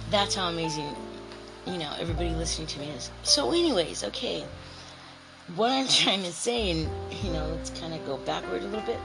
that's 0.09 0.35
how 0.35 0.49
amazing, 0.49 0.95
you 1.65 1.77
know, 1.77 1.93
everybody 1.99 2.29
listening 2.29 2.67
to 2.67 2.79
me 2.79 2.87
is. 2.89 3.09
So, 3.23 3.51
anyways, 3.51 4.03
okay. 4.05 4.45
What 5.55 5.71
I'm 5.71 5.87
trying 5.89 6.23
to 6.23 6.31
say, 6.31 6.71
and, 6.71 6.89
you 7.23 7.31
know, 7.31 7.47
let's 7.47 7.69
kind 7.71 7.93
of 7.93 8.05
go 8.05 8.17
backward 8.17 8.61
a 8.63 8.65
little 8.65 8.85
bit 8.85 8.99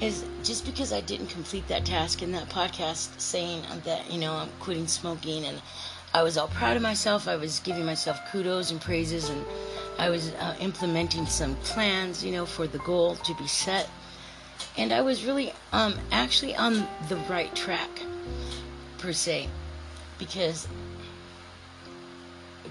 is 0.00 0.24
just 0.42 0.66
because 0.66 0.92
I 0.92 1.00
didn't 1.00 1.28
complete 1.28 1.66
that 1.68 1.86
task 1.86 2.22
in 2.22 2.32
that 2.32 2.48
podcast 2.48 3.18
saying 3.18 3.62
that, 3.84 4.10
you 4.10 4.18
know, 4.18 4.34
I'm 4.34 4.50
quitting 4.60 4.86
smoking 4.86 5.44
and 5.44 5.62
I 6.16 6.22
was 6.22 6.38
all 6.38 6.48
proud 6.48 6.78
of 6.78 6.82
myself. 6.82 7.28
I 7.28 7.36
was 7.36 7.60
giving 7.60 7.84
myself 7.84 8.18
kudos 8.32 8.70
and 8.70 8.80
praises 8.80 9.28
and 9.28 9.44
I 9.98 10.08
was 10.08 10.32
uh, 10.32 10.56
implementing 10.60 11.26
some 11.26 11.56
plans, 11.56 12.24
you 12.24 12.32
know, 12.32 12.46
for 12.46 12.66
the 12.66 12.78
goal 12.78 13.16
to 13.16 13.34
be 13.34 13.46
set. 13.46 13.90
And 14.78 14.94
I 14.94 15.02
was 15.02 15.26
really 15.26 15.52
um, 15.74 15.94
actually 16.10 16.56
on 16.56 16.88
the 17.10 17.16
right 17.28 17.54
track, 17.54 17.90
per 18.96 19.12
se, 19.12 19.50
because 20.18 20.66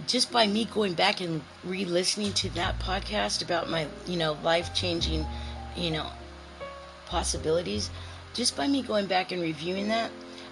just 0.07 0.31
by 0.31 0.47
me 0.47 0.65
going 0.65 0.95
back 0.95 1.21
and 1.21 1.43
re 1.63 1.85
listening 1.85 2.33
to 2.33 2.49
that 2.55 2.79
podcast 2.79 3.43
about 3.43 3.69
my, 3.69 3.85
you 4.07 4.17
know, 4.17 4.39
life 4.41 4.73
changing, 4.73 5.23
you 5.75 5.91
know, 5.91 6.07
possibilities, 7.05 7.91
just 8.33 8.57
by 8.57 8.65
me 8.65 8.81
going 8.81 9.05
back 9.05 9.31
and 9.31 9.39
reviewing 9.39 9.89
that, 9.89 10.09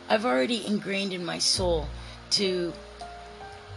I've 0.09 0.27
already 0.27 0.63
ingrained 0.63 1.11
in 1.11 1.25
my 1.25 1.39
soul 1.39 1.87
to 2.33 2.73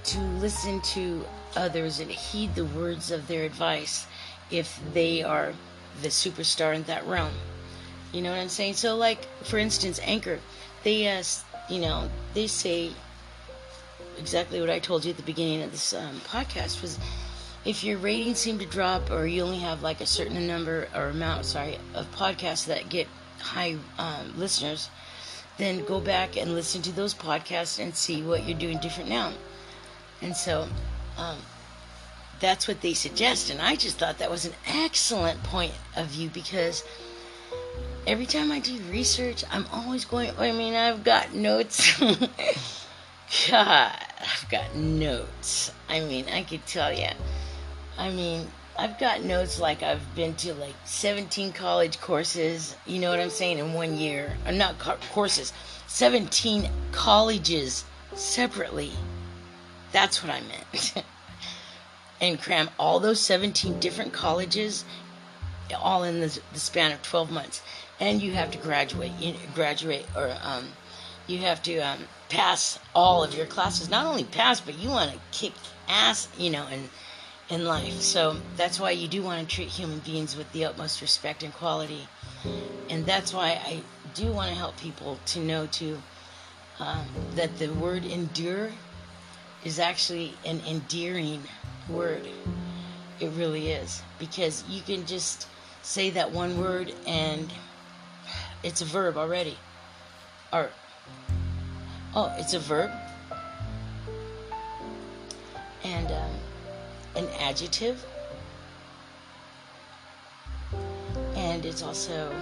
to 0.04 0.20
listen 0.38 0.80
to 0.82 1.24
others 1.56 2.00
and 2.00 2.10
heed 2.10 2.54
the 2.54 2.64
words 2.64 3.10
of 3.10 3.26
their 3.26 3.44
advice 3.44 4.06
if 4.50 4.80
they 4.92 5.22
are 5.22 5.52
the 6.02 6.08
superstar 6.08 6.74
in 6.74 6.82
that 6.84 7.04
realm. 7.06 7.32
You 8.12 8.22
know 8.22 8.30
what 8.30 8.38
I'm 8.38 8.48
saying? 8.48 8.74
So 8.74 8.96
like 8.96 9.24
for 9.42 9.58
instance, 9.58 10.00
Anchor, 10.02 10.38
they 10.84 11.08
uh, 11.08 11.22
you 11.68 11.80
know, 11.80 12.08
they 12.34 12.46
say 12.46 12.92
exactly 14.18 14.60
what 14.60 14.70
I 14.70 14.78
told 14.78 15.04
you 15.04 15.10
at 15.10 15.16
the 15.16 15.22
beginning 15.22 15.62
of 15.62 15.72
this 15.72 15.92
um, 15.92 16.20
podcast 16.20 16.82
was 16.82 16.98
if 17.64 17.82
your 17.82 17.98
ratings 17.98 18.38
seem 18.38 18.58
to 18.60 18.66
drop 18.66 19.10
or 19.10 19.26
you 19.26 19.42
only 19.42 19.58
have 19.58 19.82
like 19.82 20.00
a 20.00 20.06
certain 20.06 20.46
number 20.46 20.88
or 20.94 21.08
amount, 21.08 21.44
sorry, 21.44 21.78
of 21.94 22.10
podcasts 22.14 22.66
that 22.66 22.88
get 22.88 23.08
high 23.40 23.76
um, 23.98 24.32
listeners, 24.36 24.88
then 25.58 25.84
go 25.84 26.00
back 26.00 26.36
and 26.36 26.54
listen 26.54 26.82
to 26.82 26.92
those 26.92 27.14
podcasts 27.14 27.82
and 27.82 27.94
see 27.94 28.22
what 28.22 28.46
you're 28.46 28.58
doing 28.58 28.78
different 28.78 29.08
now. 29.08 29.32
And 30.22 30.36
so 30.36 30.68
um, 31.16 31.38
that's 32.40 32.68
what 32.68 32.80
they 32.80 32.94
suggest. 32.94 33.50
And 33.50 33.60
I 33.60 33.76
just 33.76 33.98
thought 33.98 34.18
that 34.18 34.30
was 34.30 34.44
an 34.44 34.52
excellent 34.66 35.42
point 35.42 35.72
of 35.96 36.06
view 36.06 36.28
because 36.30 36.84
every 38.06 38.26
time 38.26 38.52
I 38.52 38.58
do 38.58 38.78
research, 38.90 39.44
I'm 39.50 39.66
always 39.72 40.04
going, 40.04 40.30
I 40.38 40.52
mean, 40.52 40.74
I've 40.74 41.04
got 41.04 41.34
notes. 41.34 41.98
God, 43.50 43.96
I've 44.20 44.46
got 44.50 44.74
notes. 44.74 45.72
I 45.88 46.00
mean, 46.00 46.26
I 46.28 46.42
could 46.42 46.64
tell 46.66 46.92
you. 46.92 47.08
I 47.98 48.10
mean, 48.10 48.46
I've 48.78 48.98
got 48.98 49.24
notes 49.24 49.58
like 49.58 49.82
I've 49.82 50.14
been 50.14 50.34
to 50.36 50.52
like 50.54 50.74
17 50.84 51.52
college 51.52 51.98
courses, 52.00 52.76
you 52.86 52.98
know 52.98 53.10
what 53.10 53.20
I'm 53.20 53.30
saying, 53.30 53.58
in 53.58 53.72
one 53.72 53.96
year. 53.96 54.36
Uh, 54.46 54.50
not 54.50 54.78
co- 54.78 54.98
courses, 55.12 55.52
17 55.86 56.68
colleges 56.92 57.84
separately. 58.14 58.92
That's 59.92 60.22
what 60.22 60.32
I 60.32 60.40
meant. 60.40 60.94
and 62.20 62.40
cram 62.40 62.68
all 62.78 63.00
those 63.00 63.20
17 63.20 63.80
different 63.80 64.12
colleges 64.12 64.84
all 65.80 66.04
in 66.04 66.20
the, 66.20 66.40
the 66.52 66.60
span 66.60 66.92
of 66.92 67.02
12 67.02 67.30
months 67.30 67.62
and 67.98 68.22
you 68.22 68.32
have 68.32 68.50
to 68.50 68.58
graduate 68.58 69.12
you 69.20 69.34
graduate 69.54 70.06
or 70.14 70.34
um, 70.42 70.64
you 71.26 71.38
have 71.38 71.62
to 71.62 71.76
um, 71.78 71.98
pass 72.28 72.78
all 72.94 73.24
of 73.24 73.34
your 73.34 73.46
classes 73.46 73.90
not 73.90 74.06
only 74.06 74.24
pass 74.24 74.60
but 74.60 74.78
you 74.78 74.88
want 74.88 75.10
to 75.10 75.18
kick 75.32 75.52
ass 75.88 76.28
you 76.38 76.50
know 76.50 76.66
in 76.68 76.88
in 77.48 77.64
life 77.64 78.00
so 78.00 78.36
that's 78.56 78.80
why 78.80 78.90
you 78.90 79.06
do 79.06 79.22
want 79.22 79.48
to 79.48 79.54
treat 79.54 79.68
human 79.68 79.98
beings 80.00 80.36
with 80.36 80.50
the 80.52 80.64
utmost 80.64 81.00
respect 81.00 81.42
and 81.42 81.52
quality 81.54 82.08
and 82.90 83.06
that's 83.06 83.32
why 83.32 83.60
i 83.66 83.80
do 84.14 84.32
want 84.32 84.48
to 84.48 84.54
help 84.54 84.76
people 84.78 85.18
to 85.26 85.40
know 85.40 85.66
too 85.66 85.98
um, 86.78 87.06
that 87.34 87.56
the 87.58 87.68
word 87.68 88.04
endure 88.04 88.70
is 89.64 89.78
actually 89.78 90.32
an 90.44 90.60
endearing 90.68 91.42
word. 91.88 92.22
It 93.20 93.30
really 93.30 93.70
is. 93.70 94.02
Because 94.18 94.62
you 94.68 94.82
can 94.82 95.06
just 95.06 95.48
say 95.82 96.10
that 96.10 96.30
one 96.30 96.60
word 96.60 96.94
and 97.06 97.52
it's 98.62 98.80
a 98.82 98.84
verb 98.84 99.16
already. 99.16 99.56
Or, 100.52 100.70
oh, 102.14 102.34
it's 102.38 102.54
a 102.54 102.58
verb. 102.58 102.90
And 105.82 106.10
um, 106.10 106.30
an 107.16 107.28
adjective. 107.40 108.04
And 111.34 111.64
it's 111.64 111.82
also 111.82 112.34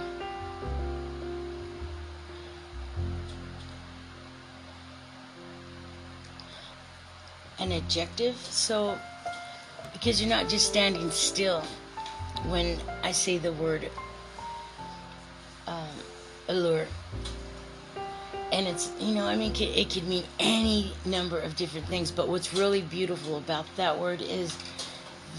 an 7.59 7.71
adjective. 7.71 8.35
So, 8.35 8.97
because 9.93 10.21
you're 10.21 10.29
not 10.29 10.49
just 10.49 10.67
standing 10.67 11.09
still 11.11 11.61
when 12.47 12.77
I 13.03 13.11
say 13.11 13.37
the 13.37 13.53
word 13.53 13.89
um, 15.67 15.87
allure. 16.47 16.87
And 18.55 18.67
it's, 18.67 18.89
you 19.01 19.13
know, 19.13 19.25
I 19.25 19.35
mean, 19.35 19.51
it 19.53 19.89
could 19.89 20.07
mean 20.07 20.23
any 20.39 20.93
number 21.03 21.37
of 21.37 21.57
different 21.57 21.87
things, 21.87 22.09
but 22.09 22.29
what's 22.29 22.53
really 22.53 22.81
beautiful 22.81 23.37
about 23.37 23.65
that 23.75 23.99
word 23.99 24.21
is 24.21 24.57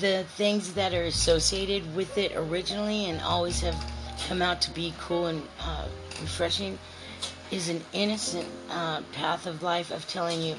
the 0.01 0.25
things 0.37 0.75
that 0.75 0.93
are 0.93 1.05
associated 1.05 1.97
with 1.97 2.19
it 2.19 2.33
originally 2.37 3.07
and 3.07 3.19
always 3.23 3.61
have 3.61 3.75
come 4.29 4.43
out 4.43 4.61
to 4.61 4.71
be 4.73 4.93
cool 5.01 5.29
and 5.29 5.43
uh, 5.63 5.89
refreshing 6.21 6.79
is 7.51 7.71
an 7.71 7.83
innocent 7.95 8.47
uh, 8.69 9.01
path 9.13 9.47
of 9.47 9.63
life 9.63 9.91
of 9.91 10.07
telling 10.07 10.43
you 10.43 10.55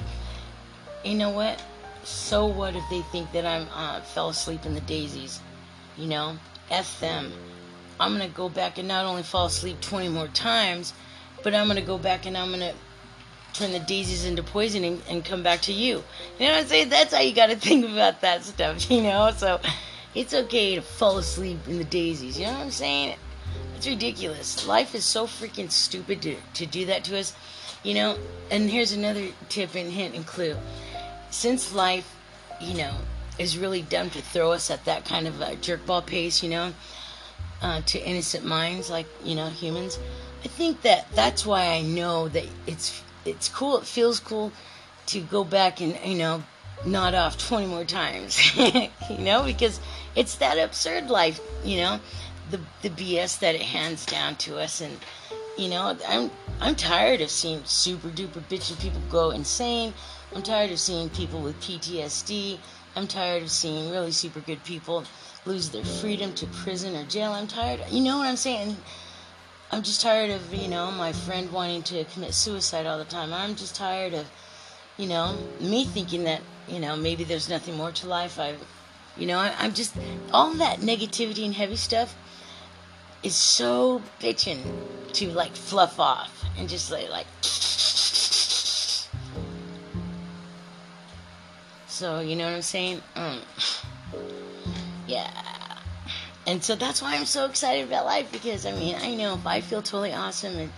you 1.03 1.15
know 1.15 1.29
what? 1.29 1.61
So 2.03 2.47
what 2.47 2.75
if 2.75 2.83
they 2.89 3.01
think 3.01 3.31
that 3.33 3.45
I'm 3.45 3.67
uh, 3.73 4.01
fell 4.01 4.29
asleep 4.29 4.65
in 4.65 4.73
the 4.73 4.81
daisies? 4.81 5.39
You 5.95 6.07
know, 6.07 6.37
f 6.69 6.99
them. 6.99 7.31
I'm 7.99 8.13
gonna 8.13 8.29
go 8.29 8.49
back 8.49 8.77
and 8.77 8.87
not 8.87 9.05
only 9.05 9.23
fall 9.23 9.45
asleep 9.45 9.79
20 9.81 10.09
more 10.09 10.27
times, 10.27 10.93
but 11.43 11.53
I'm 11.53 11.67
gonna 11.67 11.81
go 11.81 11.97
back 11.97 12.25
and 12.25 12.37
I'm 12.37 12.51
gonna 12.51 12.73
turn 13.53 13.71
the 13.71 13.79
daisies 13.79 14.25
into 14.25 14.43
poison 14.43 14.83
and, 14.83 15.01
and 15.09 15.25
come 15.25 15.43
back 15.43 15.61
to 15.63 15.73
you. 15.73 16.03
You 16.39 16.47
know 16.47 16.53
what 16.53 16.61
I'm 16.61 16.67
saying? 16.67 16.89
That's 16.89 17.13
how 17.13 17.21
you 17.21 17.33
gotta 17.33 17.55
think 17.67 17.85
about 17.85 18.21
that 18.21 18.43
stuff. 18.43 18.89
You 18.91 19.03
know, 19.03 19.31
so 19.35 19.59
it's 20.15 20.33
okay 20.33 20.75
to 20.75 20.81
fall 20.81 21.17
asleep 21.17 21.59
in 21.67 21.77
the 21.77 21.83
daisies. 21.83 22.39
You 22.39 22.45
know 22.47 22.53
what 22.53 22.61
I'm 22.61 22.71
saying? 22.71 23.17
It's 23.75 23.87
ridiculous. 23.87 24.67
Life 24.67 24.95
is 24.95 25.05
so 25.05 25.27
freaking 25.27 25.71
stupid 25.71 26.21
to, 26.23 26.35
to 26.55 26.65
do 26.65 26.85
that 26.87 27.03
to 27.05 27.19
us. 27.19 27.33
You 27.83 27.93
know, 27.93 28.17
and 28.49 28.69
here's 28.69 28.91
another 28.91 29.27
tip 29.49 29.75
and 29.75 29.91
hint 29.91 30.15
and 30.15 30.25
clue 30.25 30.55
since 31.29 31.73
life, 31.73 32.15
you 32.59 32.75
know, 32.75 32.93
is 33.37 33.57
really 33.57 33.81
dumb 33.81 34.09
to 34.09 34.21
throw 34.21 34.51
us 34.51 34.71
at 34.71 34.85
that 34.85 35.05
kind 35.05 35.27
of 35.27 35.39
a 35.41 35.55
jerkball 35.57 36.05
pace, 36.05 36.41
you 36.41 36.49
know, 36.49 36.73
uh, 37.61 37.81
to 37.85 37.99
innocent 37.99 38.45
minds 38.45 38.89
like 38.89 39.07
you 39.23 39.35
know 39.35 39.47
humans. 39.47 39.99
I 40.43 40.47
think 40.47 40.81
that 40.81 41.07
that's 41.15 41.45
why 41.45 41.71
I 41.71 41.81
know 41.81 42.27
that 42.29 42.45
it's 42.65 43.01
it's 43.25 43.49
cool. 43.49 43.77
It 43.77 43.85
feels 43.85 44.19
cool 44.19 44.51
to 45.07 45.21
go 45.21 45.43
back 45.43 45.81
and 45.81 45.97
you 46.05 46.17
know 46.17 46.43
nod 46.85 47.15
off 47.15 47.39
20 47.39 47.65
more 47.65 47.83
times 47.83 48.55
you 49.09 49.17
know 49.17 49.43
because 49.43 49.79
it's 50.15 50.35
that 50.35 50.59
absurd 50.59 51.09
life 51.09 51.39
you 51.63 51.77
know 51.77 51.99
the 52.51 52.59
the 52.83 52.89
bs 52.91 53.39
that 53.39 53.55
it 53.55 53.61
hands 53.61 54.05
down 54.05 54.35
to 54.35 54.59
us 54.59 54.79
and 54.79 54.95
you 55.57 55.67
know 55.69 55.97
i'm 56.07 56.29
i'm 56.61 56.75
tired 56.75 57.19
of 57.19 57.31
seeing 57.31 57.59
super 57.63 58.09
duper 58.09 58.41
bitchy 58.47 58.79
people 58.79 59.01
go 59.09 59.31
insane 59.31 59.91
I'm 60.35 60.43
tired 60.43 60.71
of 60.71 60.79
seeing 60.79 61.09
people 61.09 61.39
with 61.39 61.59
PTSD. 61.61 62.59
I'm 62.95 63.07
tired 63.07 63.43
of 63.43 63.51
seeing 63.51 63.89
really 63.89 64.11
super 64.11 64.39
good 64.41 64.63
people 64.63 65.05
lose 65.45 65.69
their 65.69 65.85
freedom 65.85 66.33
to 66.33 66.45
prison 66.47 66.95
or 66.95 67.05
jail. 67.05 67.31
I'm 67.31 67.47
tired. 67.47 67.81
You 67.89 68.03
know 68.03 68.17
what 68.17 68.27
I'm 68.27 68.35
saying? 68.35 68.75
I'm 69.69 69.83
just 69.83 69.99
tired 70.01 70.31
of, 70.31 70.53
you 70.53 70.69
know, 70.69 70.91
my 70.91 71.11
friend 71.11 71.51
wanting 71.51 71.83
to 71.83 72.05
commit 72.05 72.33
suicide 72.33 72.85
all 72.85 72.97
the 72.97 73.05
time. 73.05 73.33
I'm 73.33 73.55
just 73.55 73.75
tired 73.75 74.13
of, 74.13 74.25
you 74.95 75.07
know, 75.07 75.37
me 75.59 75.83
thinking 75.83 76.23
that, 76.23 76.41
you 76.69 76.79
know, 76.79 76.95
maybe 76.95 77.25
there's 77.25 77.49
nothing 77.49 77.75
more 77.75 77.91
to 77.91 78.07
life. 78.07 78.39
I, 78.39 78.55
you 79.17 79.27
know, 79.27 79.39
I, 79.39 79.53
I'm 79.59 79.73
just, 79.73 79.93
all 80.31 80.53
that 80.53 80.79
negativity 80.79 81.43
and 81.45 81.53
heavy 81.53 81.75
stuff 81.75 82.15
is 83.23 83.35
so 83.35 84.01
bitching 84.21 84.63
to 85.13 85.31
like 85.31 85.53
fluff 85.53 85.99
off 85.99 86.45
and 86.57 86.69
just 86.69 86.89
like, 86.89 87.09
like, 87.09 87.27
So, 91.87 92.19
you 92.19 92.35
know 92.35 92.45
what 92.45 92.53
I'm 92.55 92.61
saying? 92.61 93.01
Um, 93.15 93.41
yeah. 95.07 95.56
And 96.47 96.63
so 96.63 96.75
that's 96.75 97.01
why 97.01 97.15
I'm 97.15 97.25
so 97.25 97.45
excited 97.45 97.85
about 97.85 98.05
life 98.05 98.31
because, 98.31 98.65
I 98.65 98.71
mean, 98.71 98.95
I 98.95 99.13
know 99.15 99.33
if 99.33 99.45
I 99.45 99.59
feel 99.59 99.81
totally 99.81 100.13
awesome 100.13 100.57
and, 100.57 100.71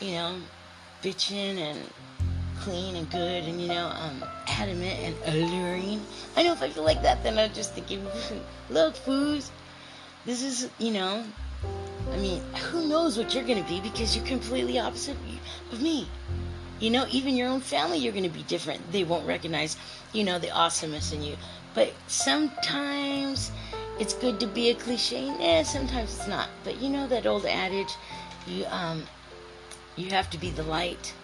you 0.00 0.12
know, 0.12 0.36
bitching 1.02 1.58
and 1.58 1.80
clean 2.60 2.94
and 2.94 3.10
good 3.10 3.44
and, 3.44 3.60
you 3.60 3.66
know, 3.66 3.88
um, 3.88 4.24
adamant 4.46 4.96
and 5.00 5.16
alluring, 5.26 6.00
I 6.36 6.44
know 6.44 6.52
if 6.52 6.62
I 6.62 6.68
feel 6.70 6.84
like 6.84 7.02
that, 7.02 7.24
then 7.24 7.36
I'm 7.36 7.52
just 7.52 7.74
thinking, 7.74 8.06
look, 8.70 8.94
fools, 8.94 9.50
this 10.24 10.44
is, 10.44 10.70
you 10.78 10.92
know, 10.92 11.24
I 12.12 12.16
mean, 12.18 12.40
who 12.70 12.86
knows 12.86 13.18
what 13.18 13.34
you're 13.34 13.44
to 13.62 13.68
be 13.68 13.80
because 13.80 14.16
you're 14.16 14.24
completely 14.24 14.78
opposite 14.78 15.16
of 15.72 15.82
me. 15.82 16.08
You 16.78 16.90
know, 16.90 17.06
even 17.10 17.34
your 17.34 17.48
own 17.48 17.60
family, 17.60 17.98
you're 17.98 18.12
to 18.22 18.30
be 18.30 18.44
different. 18.44 18.92
They 18.92 19.02
won't 19.02 19.26
recognize, 19.26 19.76
you 20.12 20.22
know, 20.22 20.38
the 20.38 20.52
awesomeness 20.52 21.12
in 21.12 21.24
you. 21.24 21.36
But 21.74 21.92
sometimes 22.06 23.50
it's 23.98 24.14
good 24.14 24.38
to 24.40 24.46
be 24.46 24.70
a 24.70 24.74
cliche. 24.74 25.28
Eh, 25.40 25.62
sometimes 25.62 26.16
it's 26.16 26.28
not. 26.28 26.48
But 26.64 26.80
you 26.80 26.88
know 26.88 27.06
that 27.08 27.26
old 27.26 27.46
adage, 27.46 27.94
you 28.46 28.64
um, 28.66 29.04
you 29.96 30.10
have 30.10 30.30
to 30.30 30.38
be 30.38 30.50
the 30.50 30.62
light 30.62 31.14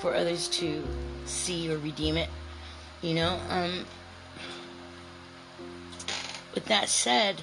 for 0.00 0.14
others 0.14 0.48
to 0.48 0.82
see 1.24 1.70
or 1.70 1.78
redeem 1.78 2.16
it. 2.16 2.28
You 3.02 3.14
know. 3.14 3.40
Um, 3.50 3.84
with 6.54 6.64
that 6.66 6.88
said, 6.88 7.42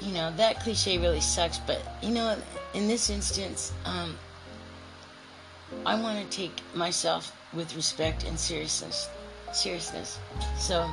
you 0.00 0.12
know 0.12 0.32
that 0.36 0.60
cliche 0.60 0.98
really 0.98 1.20
sucks. 1.20 1.58
But 1.58 1.80
you 2.02 2.10
know, 2.10 2.36
in 2.74 2.88
this 2.88 3.10
instance, 3.10 3.72
um, 3.84 4.18
I 5.86 6.00
want 6.00 6.18
to 6.18 6.36
take 6.36 6.60
myself 6.74 7.36
with 7.52 7.76
respect 7.76 8.24
and 8.24 8.38
seriousness. 8.38 9.08
Seriousness. 9.52 10.18
So 10.58 10.90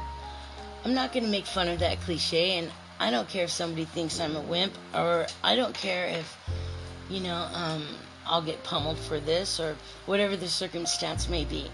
I'm 0.84 0.94
not 0.94 1.12
going 1.14 1.26
to 1.26 1.32
make 1.32 1.46
fun 1.46 1.68
of 1.68 1.80
that 1.80 2.00
cliche, 2.02 2.58
and 2.58 2.72
I 3.00 3.12
don't 3.12 3.28
care 3.28 3.46
if 3.46 3.50
somebody 3.50 3.86
thinks 3.86 4.20
I'm 4.20 4.36
a 4.36 4.42
wimp, 4.42 4.74
or 4.94 5.28
I 5.44 5.56
don't 5.56 5.74
care 5.74 6.06
if, 6.08 6.38
you 7.10 7.20
know, 7.22 7.48
um, 7.54 7.86
I'll 8.26 8.42
get 8.42 8.64
pummeled 8.64 8.98
for 8.98 9.20
this, 9.20 9.60
or 9.60 9.76
whatever 10.06 10.36
the 10.36 10.48
circumstance 10.48 11.30
may 11.30 11.46
be. 11.46 11.70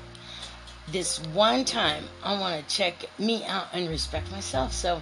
This 0.88 1.20
one 1.34 1.66
time, 1.66 2.04
I 2.24 2.40
want 2.40 2.68
to 2.68 2.76
check 2.76 2.96
me 3.18 3.44
out 3.46 3.68
and 3.74 3.90
respect 3.90 4.32
myself. 4.32 4.74
So, 4.74 5.02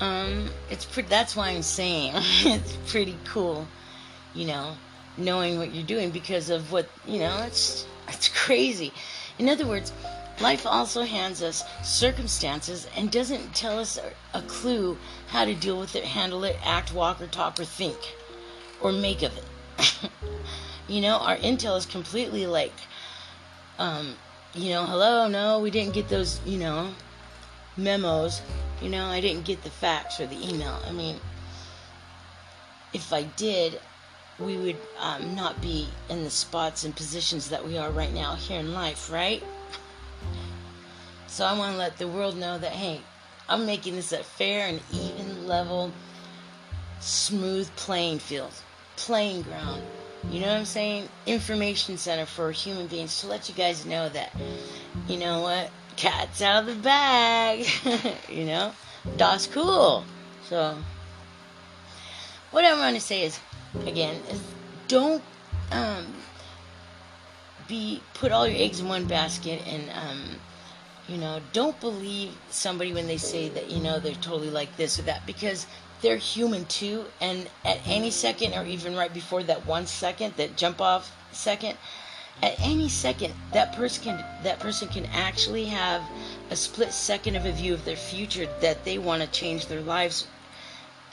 um, 0.00 0.48
it's 0.70 0.84
pretty. 0.84 1.08
That's 1.08 1.34
why 1.36 1.50
I'm 1.50 1.62
saying 1.62 2.12
it's 2.16 2.76
pretty 2.86 3.16
cool, 3.24 3.66
you 4.34 4.46
know 4.46 4.74
knowing 5.18 5.58
what 5.58 5.74
you're 5.74 5.84
doing 5.84 6.10
because 6.10 6.48
of 6.48 6.72
what 6.72 6.88
you 7.06 7.18
know 7.18 7.42
it's 7.46 7.86
it's 8.08 8.28
crazy 8.28 8.92
in 9.38 9.48
other 9.48 9.66
words 9.66 9.92
life 10.40 10.66
also 10.66 11.02
hands 11.02 11.42
us 11.42 11.64
circumstances 11.82 12.86
and 12.96 13.10
doesn't 13.10 13.54
tell 13.54 13.78
us 13.78 13.98
a, 14.34 14.42
clue 14.42 14.96
how 15.28 15.44
to 15.44 15.54
deal 15.54 15.78
with 15.78 15.96
it 15.96 16.04
handle 16.04 16.44
it 16.44 16.56
act 16.64 16.92
walk 16.92 17.20
or 17.20 17.26
talk 17.26 17.58
or 17.58 17.64
think 17.64 17.98
or 18.80 18.92
make 18.92 19.22
of 19.22 19.36
it. 19.36 20.10
You 20.88 21.02
know 21.02 21.18
our 21.18 21.36
intel 21.36 21.76
is 21.76 21.84
completely 21.84 22.46
like 22.46 22.72
um 23.78 24.14
you 24.54 24.70
know 24.70 24.86
hello 24.86 25.28
no 25.28 25.58
we 25.58 25.70
didn't 25.70 25.92
get 25.92 26.08
those 26.08 26.40
you 26.46 26.58
know 26.58 26.94
memos. 27.76 28.40
You 28.80 28.88
know 28.88 29.04
i 29.04 29.20
didn't 29.20 29.44
get 29.44 29.62
the 29.64 29.70
fax 29.70 30.18
or 30.18 30.26
the 30.26 30.48
email. 30.48 30.80
I 30.86 30.92
mean 30.92 31.20
if 32.94 33.12
i 33.12 33.24
did 33.24 33.78
we 34.38 34.56
would 34.56 34.76
um, 35.00 35.34
not 35.34 35.60
be 35.60 35.88
in 36.08 36.24
the 36.24 36.30
spots 36.30 36.84
and 36.84 36.94
positions 36.94 37.50
that 37.50 37.66
we 37.66 37.76
are 37.76 37.90
right 37.90 38.12
now 38.12 38.36
here 38.36 38.60
in 38.60 38.72
life, 38.72 39.10
right? 39.10 39.42
So 41.28 41.44
I 41.44 41.56
want 41.56 41.72
to 41.72 41.78
let 41.78 41.98
the 41.98 42.08
world 42.08 42.36
know 42.36 42.58
that, 42.58 42.72
hey, 42.72 43.00
I'm 43.48 43.66
making 43.66 43.94
this 43.94 44.12
a 44.12 44.24
fair 44.24 44.66
and 44.66 44.80
even 44.92 45.46
level, 45.46 45.92
smooth 47.00 47.68
playing 47.76 48.18
field, 48.18 48.52
playing 48.96 49.42
ground. 49.42 49.82
You 50.30 50.40
know 50.40 50.48
what 50.48 50.56
I'm 50.56 50.64
saying? 50.64 51.08
Information 51.26 51.96
center 51.98 52.26
for 52.26 52.50
human 52.50 52.86
beings 52.86 53.20
to 53.20 53.28
let 53.28 53.48
you 53.48 53.54
guys 53.54 53.86
know 53.86 54.08
that, 54.08 54.32
you 55.06 55.18
know 55.18 55.42
what? 55.42 55.70
Cat's 55.96 56.42
out 56.42 56.66
of 56.66 56.74
the 56.74 56.82
bag. 56.82 57.66
you 58.28 58.44
know? 58.44 58.72
That's 59.16 59.46
cool. 59.46 60.04
So, 60.48 60.76
what 62.50 62.64
I 62.64 62.78
want 62.78 62.96
to 62.96 63.02
say 63.02 63.24
is, 63.24 63.38
again, 63.86 64.16
is 64.30 64.42
don't 64.88 65.22
um, 65.70 66.06
be 67.68 68.02
put 68.14 68.32
all 68.32 68.48
your 68.48 68.60
eggs 68.60 68.80
in 68.80 68.88
one 68.88 69.06
basket 69.06 69.62
and 69.66 69.90
um, 69.90 70.36
you 71.08 71.16
know 71.16 71.40
don't 71.52 71.78
believe 71.80 72.36
somebody 72.50 72.92
when 72.92 73.06
they 73.06 73.16
say 73.16 73.48
that 73.48 73.70
you 73.70 73.80
know 73.80 73.98
they're 73.98 74.14
totally 74.14 74.50
like 74.50 74.76
this 74.76 74.98
or 74.98 75.02
that 75.02 75.24
because 75.26 75.66
they're 76.00 76.16
human 76.16 76.64
too 76.66 77.04
and 77.20 77.48
at 77.64 77.80
any 77.86 78.10
second 78.10 78.54
or 78.54 78.64
even 78.64 78.94
right 78.94 79.12
before 79.14 79.42
that 79.42 79.66
one 79.66 79.86
second 79.86 80.34
that 80.36 80.56
jump 80.56 80.80
off 80.80 81.16
second 81.32 81.76
at 82.42 82.54
any 82.60 82.88
second 82.88 83.32
that 83.52 83.74
person 83.74 84.04
can 84.04 84.24
that 84.42 84.60
person 84.60 84.88
can 84.88 85.06
actually 85.06 85.64
have 85.64 86.02
a 86.50 86.56
split 86.56 86.92
second 86.92 87.34
of 87.36 87.44
a 87.44 87.52
view 87.52 87.74
of 87.74 87.84
their 87.84 87.96
future 87.96 88.46
that 88.60 88.84
they 88.84 88.98
want 88.98 89.22
to 89.22 89.28
change 89.28 89.66
their 89.66 89.80
lives 89.80 90.26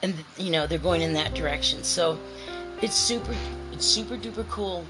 and 0.06 0.14
you 0.38 0.52
know 0.52 0.68
they're 0.68 0.78
going 0.78 1.02
in 1.02 1.14
that 1.14 1.34
direction. 1.34 1.84
So 1.84 2.20
it's 2.82 2.96
super 2.96 3.36
it's 3.72 3.86
super 3.86 4.18
duper 4.18 4.48
cool 4.50 4.86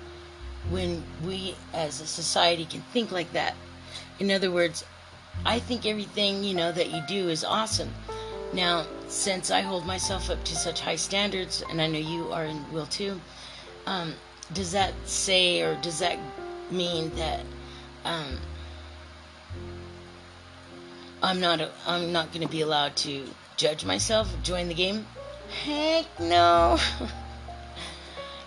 when 0.69 1.03
we 1.23 1.55
as 1.73 2.01
a 2.01 2.07
society 2.07 2.65
can 2.65 2.81
think 2.91 3.11
like 3.11 3.31
that. 3.33 3.55
In 4.19 4.31
other 4.31 4.51
words 4.51 4.83
i 5.45 5.59
think 5.59 5.85
everything 5.85 6.43
you 6.43 6.53
know 6.53 6.71
that 6.71 6.91
you 6.91 7.01
do 7.07 7.29
is 7.29 7.43
awesome 7.43 7.91
now 8.53 8.85
since 9.07 9.51
i 9.51 9.61
hold 9.61 9.85
myself 9.85 10.29
up 10.29 10.43
to 10.43 10.55
such 10.55 10.79
high 10.79 10.95
standards 10.95 11.63
and 11.69 11.81
i 11.81 11.87
know 11.87 11.99
you 11.99 12.31
are 12.31 12.45
and 12.45 12.71
will 12.71 12.85
too 12.87 13.19
um, 13.87 14.13
does 14.53 14.71
that 14.71 14.93
say 15.05 15.61
or 15.61 15.75
does 15.81 15.99
that 15.99 16.17
mean 16.71 17.09
that 17.15 17.41
um, 18.03 18.37
i'm 21.21 21.39
not 21.39 21.59
a, 21.61 21.71
i'm 21.85 22.11
not 22.11 22.31
going 22.31 22.45
to 22.45 22.51
be 22.51 22.61
allowed 22.61 22.95
to 22.95 23.27
judge 23.57 23.85
myself 23.85 24.33
join 24.43 24.67
the 24.67 24.73
game 24.73 25.05
heck 25.63 26.05
no 26.19 26.77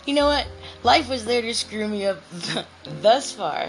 you 0.09 0.14
know 0.14 0.27
what? 0.27 0.46
Life 0.85 1.11
was 1.11 1.27
there 1.27 1.42
to 1.42 1.53
screw 1.53 1.87
me 1.87 2.07
up 2.07 2.22
thus 3.03 3.31
far. 3.31 3.68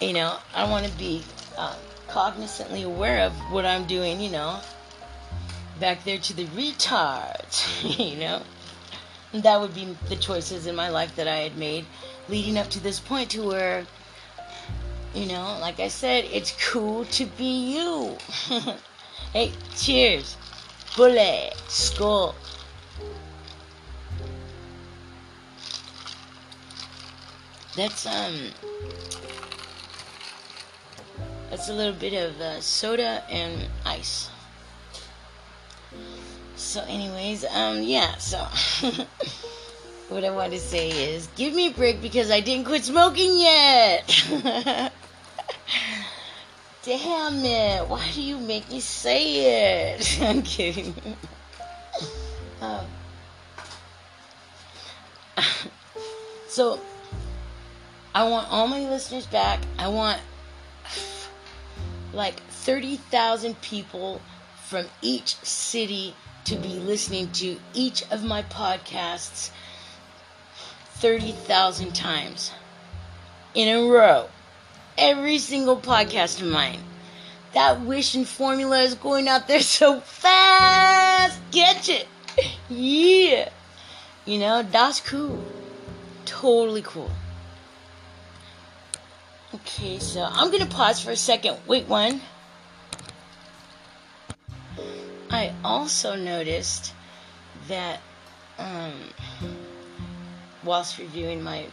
You 0.00 0.12
know, 0.12 0.36
I 0.52 0.68
want 0.68 0.84
to 0.84 0.90
be 0.98 1.22
uh, 1.56 1.76
cognizantly 2.08 2.82
aware 2.84 3.20
of 3.20 3.32
what 3.52 3.64
I'm 3.64 3.86
doing, 3.86 4.20
you 4.20 4.30
know, 4.30 4.60
back 5.80 6.04
there 6.04 6.18
to 6.18 6.34
the 6.34 6.46
retards, 6.46 7.98
you 8.12 8.18
know. 8.18 8.42
And 9.32 9.42
that 9.42 9.60
would 9.60 9.74
be 9.74 9.96
the 10.08 10.16
choices 10.16 10.66
in 10.66 10.76
my 10.76 10.90
life 10.90 11.16
that 11.16 11.26
I 11.26 11.36
had 11.36 11.56
made 11.56 11.86
leading 12.28 12.56
up 12.56 12.68
to 12.70 12.80
this 12.80 13.00
point 13.00 13.30
to 13.30 13.42
where, 13.42 13.86
you 15.14 15.26
know, 15.26 15.58
like 15.60 15.80
I 15.80 15.88
said, 15.88 16.24
it's 16.32 16.54
cool 16.70 17.04
to 17.06 17.26
be 17.26 17.74
you. 17.74 18.16
hey, 19.32 19.52
cheers. 19.76 20.36
Bullet. 20.96 21.54
Skull. 21.68 22.34
That's 27.76 28.06
um 28.06 28.52
that's 31.54 31.68
a 31.68 31.72
little 31.72 31.94
bit 31.94 32.14
of 32.14 32.40
uh, 32.40 32.60
soda 32.60 33.22
and 33.30 33.68
ice. 33.86 34.28
So, 36.56 36.82
anyways, 36.82 37.44
um, 37.44 37.80
yeah. 37.80 38.16
So, 38.16 38.38
what 40.08 40.24
I 40.24 40.30
want 40.30 40.52
to 40.52 40.58
say 40.58 40.88
is, 41.14 41.28
give 41.36 41.54
me 41.54 41.68
a 41.68 41.70
break 41.70 42.02
because 42.02 42.32
I 42.32 42.40
didn't 42.40 42.64
quit 42.66 42.82
smoking 42.82 43.38
yet. 43.38 44.02
Damn 46.82 47.44
it! 47.44 47.88
Why 47.88 48.10
do 48.12 48.20
you 48.20 48.36
make 48.40 48.68
me 48.68 48.80
say 48.80 49.92
it? 49.92 50.20
I'm 50.22 50.42
kidding. 50.42 50.92
um, 52.60 52.84
so 56.48 56.80
I 58.12 58.28
want 58.28 58.50
all 58.50 58.66
my 58.66 58.80
listeners 58.90 59.26
back. 59.26 59.60
I 59.78 59.86
want 59.86 60.20
like 62.14 62.40
30,000 62.44 63.60
people 63.60 64.20
from 64.64 64.86
each 65.02 65.36
city 65.36 66.14
to 66.44 66.56
be 66.56 66.78
listening 66.78 67.30
to 67.32 67.58
each 67.72 68.02
of 68.10 68.22
my 68.22 68.42
podcasts 68.42 69.50
30,000 70.94 71.94
times 71.94 72.52
in 73.54 73.68
a 73.68 73.88
row. 73.88 74.28
Every 74.96 75.38
single 75.38 75.76
podcast 75.76 76.40
of 76.40 76.48
mine. 76.48 76.80
That 77.52 77.80
wish 77.80 78.14
and 78.14 78.26
formula 78.26 78.80
is 78.80 78.94
going 78.94 79.28
out 79.28 79.46
there 79.48 79.60
so 79.78 80.00
fast. 80.00 81.40
Get 81.50 81.88
it. 81.88 82.08
Yeah. 82.68 83.50
You 84.24 84.38
know, 84.38 84.62
that's 84.62 85.00
cool. 85.00 85.44
Totally 86.24 86.82
cool. 86.82 87.10
Okay, 89.54 90.00
so 90.00 90.28
I'm 90.28 90.50
gonna 90.50 90.66
pause 90.66 91.00
for 91.00 91.12
a 91.12 91.16
second. 91.16 91.58
Wait 91.68 91.86
one. 91.86 92.20
I 95.30 95.54
also 95.64 96.16
noticed 96.16 96.92
that 97.68 98.00
um, 98.58 98.92
whilst 100.64 100.98
reviewing 100.98 101.40
my 101.40 101.66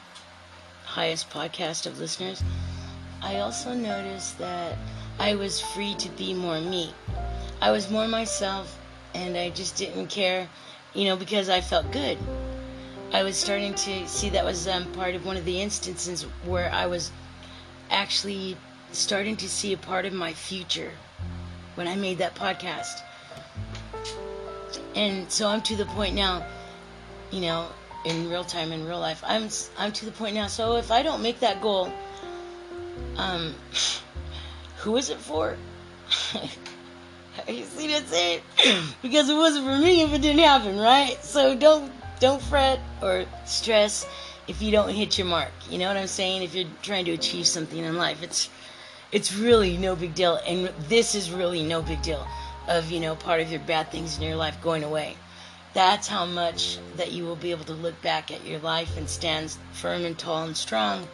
highest 0.86 1.32
podcast 1.32 1.88
of 1.88 2.00
listeners, 2.00 2.44
I 3.20 3.40
also 3.40 3.74
noticed 3.74 4.38
that 4.38 4.78
I 5.18 5.34
was 5.34 5.60
free 5.60 5.96
to 5.96 6.10
be 6.10 6.36
more 6.36 6.62
me. 6.62 6.94
I 7.62 7.72
was 7.72 7.90
more 7.90 8.08
myself, 8.08 8.78
and 9.16 9.36
I 9.36 9.50
just 9.50 9.76
didn't 9.76 10.08
care, 10.08 10.48
you 10.94 11.06
know, 11.06 11.16
because 11.16 11.50
I 11.50 11.62
felt 11.62 11.92
good. 11.92 12.20
I 13.12 13.24
was 13.24 13.38
starting 13.38 13.74
to 13.74 14.08
see 14.08 14.30
that 14.30 14.46
was 14.46 14.68
um, 14.68 14.86
part 14.92 15.16
of 15.16 15.26
one 15.26 15.36
of 15.36 15.46
the 15.46 15.60
instances 15.60 16.28
where 16.46 16.72
I 16.72 16.86
was 16.86 17.12
actually 17.92 18.58
starting 18.92 19.36
to 19.38 19.50
see 19.50 19.74
a 19.74 19.78
part 19.78 20.06
of 20.06 20.14
my 20.14 20.34
future 20.34 20.92
when 21.76 21.88
I 21.88 21.96
made 21.96 22.18
that 22.18 22.36
podcast. 22.36 23.02
And 24.96 25.32
so 25.32 25.48
I'm 25.48 25.62
to 25.64 25.76
the 25.76 25.86
point 25.86 26.16
now, 26.16 26.46
you 27.32 27.42
know, 27.42 27.68
in 28.06 28.30
real 28.30 28.44
time, 28.44 28.72
in 28.72 28.86
real 28.86 29.00
life, 29.00 29.24
I'm 29.26 29.50
I'm 29.78 29.92
to 29.94 30.06
the 30.06 30.12
point 30.12 30.36
now. 30.36 30.48
So 30.48 30.78
if 30.78 30.92
I 30.92 31.04
don't 31.04 31.22
make 31.22 31.40
that 31.42 31.62
goal, 31.62 31.92
um, 33.18 33.54
who 34.78 34.98
is 34.98 35.10
it 35.10 35.18
for? 35.18 35.56
you 37.48 37.64
see, 37.64 37.88
that's 37.88 38.12
it. 38.12 38.44
because 39.02 39.30
it 39.30 39.36
wasn't 39.36 39.66
for 39.66 39.78
me 39.78 40.02
if 40.02 40.14
it 40.14 40.22
didn't 40.22 40.40
happen, 40.40 40.78
right? 40.78 41.18
So 41.24 41.56
don't 41.56 41.92
don't 42.20 42.42
fret 42.42 42.80
or 43.02 43.26
stress 43.46 44.06
if 44.48 44.62
you 44.62 44.72
don't 44.72 44.90
hit 44.90 45.18
your 45.18 45.28
mark. 45.28 45.52
You 45.70 45.78
know 45.78 45.88
what 45.88 45.98
I'm 45.98 46.08
saying? 46.08 46.44
If 46.44 46.56
you're 46.56 46.70
trying 46.82 47.06
to 47.06 47.12
achieve 47.12 47.48
something 47.48 47.80
in 47.80 47.98
life, 47.98 48.22
it's 48.24 48.50
it's 49.12 49.36
really 49.36 49.78
no 49.78 49.96
big 49.96 50.16
deal. 50.16 50.40
And 50.48 50.72
this 50.88 51.16
is 51.16 51.32
really 51.32 51.64
no 51.64 51.82
big 51.82 52.02
deal 52.02 52.26
of, 52.68 52.92
you 52.92 53.00
know, 53.00 53.16
part 53.16 53.42
of 53.42 53.52
your 53.52 53.60
bad 53.62 53.92
things 53.92 54.18
in 54.18 54.24
your 54.24 54.36
life 54.36 54.62
going 54.62 54.84
away. 54.84 55.16
That's 55.74 56.08
how 56.08 56.26
much 56.26 56.80
that 56.98 57.12
you 57.12 57.26
will 57.26 57.36
be 57.36 57.52
able 57.52 57.66
to 57.66 57.74
look 57.74 58.02
back 58.02 58.32
at 58.32 58.46
your 58.46 58.60
life 58.60 58.98
and 58.98 59.10
stand 59.10 59.56
firm 59.74 60.06
and 60.06 60.18
tall 60.18 60.44
and 60.44 60.56
strong, 60.56 61.08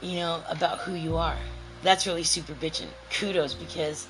you 0.00 0.16
know, 0.16 0.42
about 0.48 0.78
who 0.78 0.94
you 0.94 1.16
are. 1.16 1.36
That's 1.82 2.06
really 2.06 2.24
super 2.24 2.54
bitching. 2.54 2.88
Kudos 3.10 3.54
because, 3.54 4.06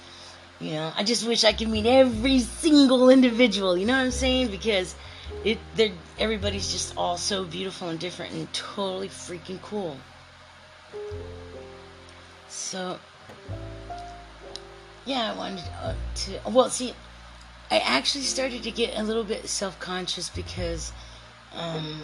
you 0.61 0.73
know, 0.73 0.93
I 0.97 1.03
just 1.03 1.27
wish 1.27 1.45
I 1.45 1.53
could 1.53 1.69
meet 1.69 1.87
every 1.87 2.41
single 2.41 3.09
individual, 3.11 3.77
you 3.77 3.87
know 3.87 3.95
what 3.95 4.05
I'm 4.05 4.11
saying? 4.11 4.49
Because 4.49 4.95
it 5.45 5.59
everybody's 6.19 6.71
just 6.73 6.97
all 6.97 7.17
so 7.17 7.45
beautiful 7.45 7.89
and 7.89 7.99
different 7.99 8.33
and 8.33 8.53
totally 8.53 9.09
freaking 9.09 9.61
cool. 9.63 9.97
So 12.49 12.99
yeah, 15.05 15.33
I 15.33 15.37
wanted 15.37 15.65
uh, 15.81 15.95
to 16.15 16.41
well 16.51 16.71
see 16.71 16.95
I 17.71 17.79
actually 17.79 18.25
started 18.25 18.63
to 18.63 18.71
get 18.71 18.97
a 18.97 19.03
little 19.03 19.25
bit 19.25 19.49
self-conscious 19.49 20.31
because 20.31 20.93
um, 21.55 22.03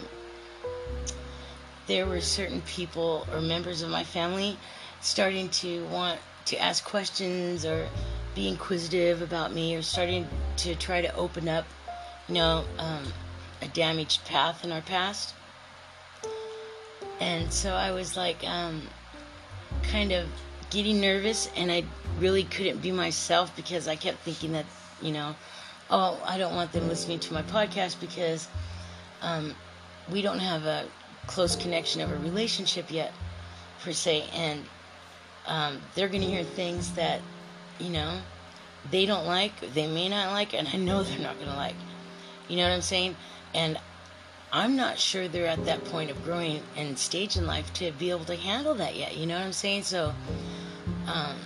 there 1.87 2.05
were 2.05 2.19
certain 2.19 2.61
people 2.61 3.25
or 3.31 3.39
members 3.39 3.81
of 3.81 3.89
my 3.89 4.03
family 4.03 4.57
starting 4.99 5.49
to 5.49 5.85
want 5.85 6.19
to 6.45 6.57
ask 6.57 6.83
questions 6.83 7.65
or 7.65 7.87
be 8.35 8.47
inquisitive 8.47 9.21
about 9.21 9.53
me 9.53 9.75
or 9.75 9.81
starting 9.81 10.27
to 10.57 10.75
try 10.75 11.01
to 11.01 11.15
open 11.15 11.47
up 11.47 11.65
you 12.27 12.35
know, 12.35 12.63
um, 12.77 13.03
a 13.61 13.67
damaged 13.67 14.25
path 14.25 14.63
in 14.63 14.71
our 14.71 14.81
past. 14.81 15.33
And 17.19 17.51
so 17.51 17.73
I 17.73 17.91
was 17.91 18.17
like, 18.17 18.43
um, 18.45 18.81
kind 19.83 20.11
of 20.11 20.27
getting 20.69 20.99
nervous 20.99 21.49
and 21.55 21.71
I 21.71 21.83
really 22.19 22.43
couldn't 22.43 22.81
be 22.81 22.91
myself 22.91 23.55
because 23.55 23.87
I 23.87 23.95
kept 23.95 24.19
thinking 24.19 24.53
that, 24.53 24.65
you 25.01 25.11
know, 25.11 25.35
oh, 25.89 26.21
I 26.25 26.37
don't 26.37 26.55
want 26.55 26.71
them 26.71 26.87
listening 26.87 27.19
to 27.19 27.33
my 27.33 27.43
podcast 27.43 27.99
because 27.99 28.47
um, 29.21 29.53
we 30.11 30.21
don't 30.21 30.39
have 30.39 30.65
a 30.65 30.85
close 31.27 31.55
connection 31.55 32.01
of 32.01 32.11
a 32.11 32.17
relationship 32.17 32.91
yet, 32.91 33.13
per 33.83 33.91
se. 33.91 34.25
And 34.33 34.63
um, 35.45 35.81
they're 35.95 36.07
going 36.09 36.21
to 36.21 36.27
hear 36.27 36.43
things 36.43 36.93
that, 36.93 37.21
you 37.79 37.89
know, 37.89 38.19
they 38.91 39.05
don't 39.05 39.25
like, 39.25 39.59
they 39.73 39.87
may 39.87 40.09
not 40.09 40.31
like, 40.31 40.53
and 40.53 40.67
I 40.67 40.77
know 40.77 41.03
they're 41.03 41.19
not 41.19 41.35
going 41.35 41.49
to 41.49 41.55
like. 41.55 41.75
You 42.47 42.57
know 42.57 42.63
what 42.63 42.73
I'm 42.73 42.81
saying? 42.81 43.15
And 43.53 43.79
I'm 44.51 44.75
not 44.75 44.99
sure 44.99 45.27
they're 45.27 45.47
at 45.47 45.65
that 45.65 45.83
point 45.85 46.11
of 46.11 46.23
growing 46.23 46.61
and 46.75 46.97
stage 46.97 47.37
in 47.37 47.47
life 47.47 47.73
to 47.73 47.91
be 47.91 48.11
able 48.11 48.25
to 48.25 48.35
handle 48.35 48.75
that 48.75 48.95
yet. 48.95 49.17
You 49.17 49.25
know 49.25 49.35
what 49.35 49.45
I'm 49.45 49.53
saying? 49.53 49.83
So, 49.83 50.13
um, 51.07 51.37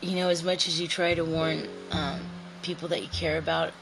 you 0.00 0.16
know, 0.16 0.28
as 0.28 0.42
much 0.42 0.66
as 0.66 0.80
you 0.80 0.88
try 0.88 1.14
to 1.14 1.24
warn 1.24 1.68
um, 1.90 2.20
people 2.62 2.88
that 2.88 3.02
you 3.02 3.08
care 3.08 3.38
about 3.38 3.72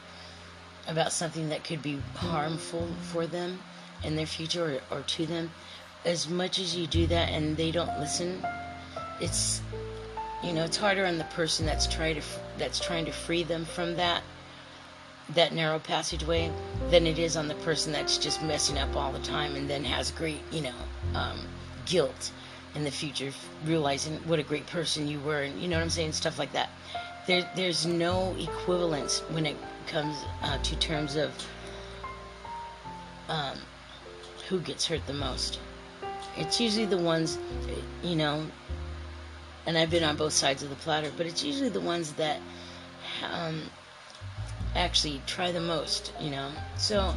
about 0.89 1.13
something 1.13 1.49
that 1.49 1.65
could 1.65 1.83
be 1.83 2.01
harmful 2.15 2.89
for 3.03 3.27
them 3.27 3.59
in 4.05 4.15
their 4.15 4.27
future 4.27 4.81
or, 4.91 4.99
or 4.99 5.03
to 5.03 5.27
them, 5.27 5.51
as 6.05 6.29
much 6.29 6.61
as 6.61 6.77
you 6.77 6.87
do 6.87 7.09
that 7.09 7.29
and 7.31 7.57
they 7.57 7.73
don't 7.73 7.99
listen, 7.99 8.45
it's 9.21 9.61
you 10.43 10.53
know 10.53 10.65
it's 10.65 10.77
harder 10.77 11.07
on 11.07 11.19
the 11.19 11.25
person 11.25 11.67
that's 11.67 11.87
trying 11.87 12.17
to 12.17 12.23
that's 12.59 12.81
trying 12.81 13.05
to 13.05 13.13
free 13.13 13.43
them 13.43 13.65
from 13.65 13.95
that 13.97 14.23
that 15.35 15.53
narrow 15.53 15.79
passageway 15.79 16.51
than 16.91 17.07
it 17.07 17.19
is 17.19 17.37
on 17.37 17.49
the 17.49 17.55
person 17.57 17.93
that's 17.93 18.17
just 18.19 18.43
messing 18.43 18.79
up 18.79 18.95
all 18.95 19.13
the 19.13 19.19
time 19.21 19.57
and 19.57 19.69
then 19.69 19.83
has 19.83 20.11
great 20.13 20.41
you 20.53 20.61
know 20.61 20.75
um, 21.15 21.41
guilt 21.85 22.31
in 22.75 22.85
the 22.85 22.91
future 22.91 23.33
realizing 23.65 24.15
what 24.29 24.39
a 24.39 24.43
great 24.43 24.67
person 24.67 25.09
you 25.09 25.19
were 25.21 25.43
and 25.43 25.61
you 25.61 25.67
know 25.67 25.77
what 25.77 25.83
i'm 25.83 25.91
saying 25.91 26.13
stuff 26.13 26.39
like 26.39 26.53
that. 26.53 26.71
There, 27.27 27.49
there's 27.57 27.87
no 27.87 28.37
equivalence 28.39 29.19
when 29.31 29.47
it 29.47 29.57
comes 29.89 30.17
uh, 30.43 30.59
to 30.59 30.77
terms 30.77 31.17
of 31.17 31.33
um, 33.29 33.59
who 34.49 34.61
gets 34.61 34.87
hurt 34.87 35.05
the 35.09 35.13
most. 35.13 35.59
It's 36.37 36.61
usually 36.61 36.87
the 36.87 36.99
ones 36.99 37.37
you 38.05 38.15
know 38.15 38.47
and 39.67 39.77
I've 39.77 39.91
been 39.91 40.05
on 40.05 40.17
both 40.17 40.33
sides 40.33 40.63
of 40.63 40.71
the 40.71 40.77
platter, 40.77 41.11
but 41.17 41.27
it's 41.27 41.43
usually 41.43 41.69
the 41.69 41.81
ones 41.81 42.13
that 42.13 42.41
um, 43.29 43.63
actually 44.77 45.21
try 45.27 45.53
the 45.53 45.61
most, 45.61 46.13
you 46.21 46.31
know. 46.31 46.51
So, 46.77 47.15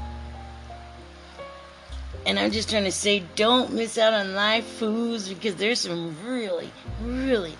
and 2.26 2.39
I'm 2.39 2.52
just 2.52 2.69
trying 2.69 2.86
to 2.86 2.91
say, 2.91 3.24
don't 3.36 3.74
miss 3.74 3.98
out 3.98 4.13
on 4.13 4.34
live 4.34 4.65
foods 4.65 5.30
because 5.30 5.56
there's 5.56 5.80
some 5.80 6.15
really, 6.26 6.72
really 7.02 7.56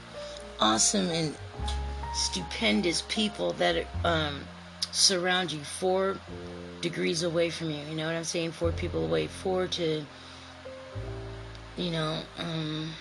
awesome 0.60 1.10
and 1.10 1.36
stupendous 2.14 3.04
people 3.08 3.54
that 3.54 3.86
um, 4.04 4.42
surround 4.92 5.52
you 5.52 5.60
four 5.60 6.18
degrees 6.82 7.24
away 7.24 7.50
from 7.50 7.70
you. 7.70 7.82
You 7.90 7.96
know 7.96 8.06
what 8.06 8.16
I'm 8.16 8.24
saying? 8.24 8.52
Four 8.52 8.72
people 8.72 9.06
away, 9.06 9.28
four 9.28 9.68
to, 9.68 10.06
you 11.78 11.92
know, 11.92 12.22
um, 12.38 12.92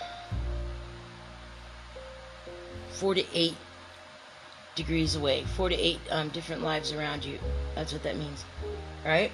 four 2.91 3.15
to 3.15 3.23
eight 3.33 3.55
degrees 4.79 5.15
away, 5.15 5.43
four 5.43 5.67
to 5.69 5.75
eight 5.75 5.99
um, 6.09 6.29
different 6.29 6.63
lives 6.63 6.93
around 6.93 7.25
you. 7.25 7.37
That's 7.75 7.91
what 7.91 8.01
that 8.03 8.15
means. 8.17 8.45
right? 9.05 9.31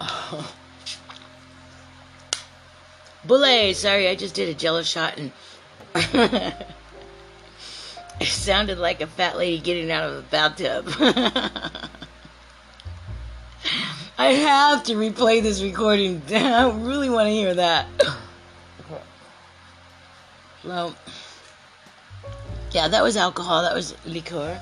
Oh. 0.00 0.54
Sorry, 3.74 4.08
I 4.08 4.14
just 4.14 4.34
did 4.34 4.48
a 4.48 4.54
jello 4.54 4.82
shot 4.82 5.18
and 5.18 5.32
it 5.94 6.54
sounded 8.22 8.78
like 8.78 9.00
a 9.00 9.06
fat 9.08 9.36
lady 9.36 9.58
getting 9.58 9.90
out 9.90 10.08
of 10.08 10.18
a 10.18 10.22
bathtub. 10.22 10.86
I 14.16 14.32
have 14.32 14.84
to 14.84 14.94
replay 14.94 15.42
this 15.42 15.60
recording. 15.60 16.22
I 16.30 16.70
really 16.70 17.10
want 17.10 17.26
to 17.26 17.32
hear 17.32 17.54
that. 17.54 17.86
Well, 20.64 20.94
yeah, 22.72 22.88
that 22.88 23.02
was 23.02 23.16
alcohol. 23.16 23.62
That 23.62 23.74
was 23.74 23.94
liqueur. 24.04 24.60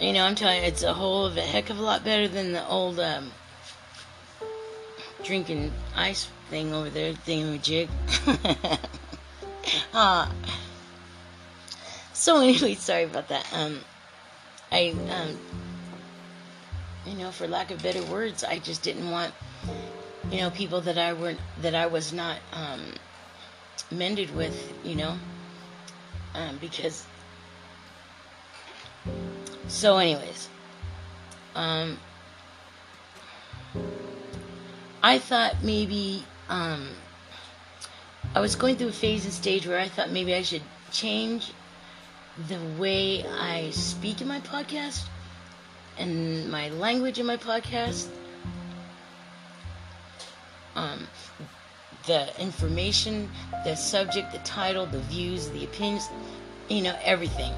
You 0.00 0.12
know, 0.12 0.24
I'm 0.24 0.34
telling 0.34 0.62
you, 0.62 0.68
it's 0.68 0.82
a 0.82 0.94
whole 0.94 1.26
of 1.26 1.36
a 1.36 1.42
heck 1.42 1.70
of 1.70 1.78
a 1.78 1.82
lot 1.82 2.04
better 2.04 2.26
than 2.26 2.52
the 2.52 2.66
old 2.66 2.98
um, 2.98 3.30
drinking 5.22 5.72
ice 5.94 6.28
thing 6.50 6.72
over 6.72 6.90
there, 6.90 7.12
thingamajig. 7.12 7.88
uh, 9.94 10.28
so 12.12 12.40
anyway, 12.40 12.74
sorry 12.78 13.04
about 13.04 13.28
that. 13.28 13.46
Um, 13.52 13.80
I, 14.72 14.94
um, 15.10 15.38
you 17.06 17.18
know, 17.18 17.30
for 17.30 17.46
lack 17.46 17.70
of 17.70 17.82
better 17.82 18.02
words, 18.04 18.42
I 18.42 18.58
just 18.58 18.82
didn't 18.82 19.10
want, 19.10 19.32
you 20.30 20.38
know, 20.38 20.50
people 20.50 20.80
that 20.80 20.98
I 20.98 21.12
weren't, 21.12 21.40
that 21.60 21.74
I 21.74 21.86
was 21.86 22.12
not 22.12 22.38
um, 22.54 22.80
mended 23.90 24.34
with, 24.34 24.72
you 24.82 24.96
know 24.96 25.18
um, 26.34 26.58
because 26.60 27.06
so 29.68 29.98
anyways 29.98 30.48
um 31.54 31.98
i 35.02 35.18
thought 35.18 35.62
maybe 35.62 36.24
um 36.48 36.88
i 38.34 38.40
was 38.40 38.54
going 38.54 38.76
through 38.76 38.88
a 38.88 38.92
phase 38.92 39.24
and 39.24 39.32
stage 39.32 39.66
where 39.66 39.78
i 39.78 39.88
thought 39.88 40.10
maybe 40.10 40.34
i 40.34 40.42
should 40.42 40.62
change 40.90 41.52
the 42.48 42.58
way 42.78 43.24
i 43.26 43.70
speak 43.70 44.20
in 44.20 44.28
my 44.28 44.40
podcast 44.40 45.06
and 45.98 46.50
my 46.50 46.68
language 46.70 47.18
in 47.18 47.26
my 47.26 47.36
podcast. 47.36 48.08
Um 50.74 51.06
the 52.06 52.28
information, 52.40 53.30
the 53.64 53.74
subject, 53.76 54.32
the 54.32 54.38
title, 54.38 54.86
the 54.86 55.00
views, 55.00 55.48
the 55.50 55.64
opinions, 55.64 56.08
you 56.68 56.82
know, 56.82 56.96
everything. 57.04 57.52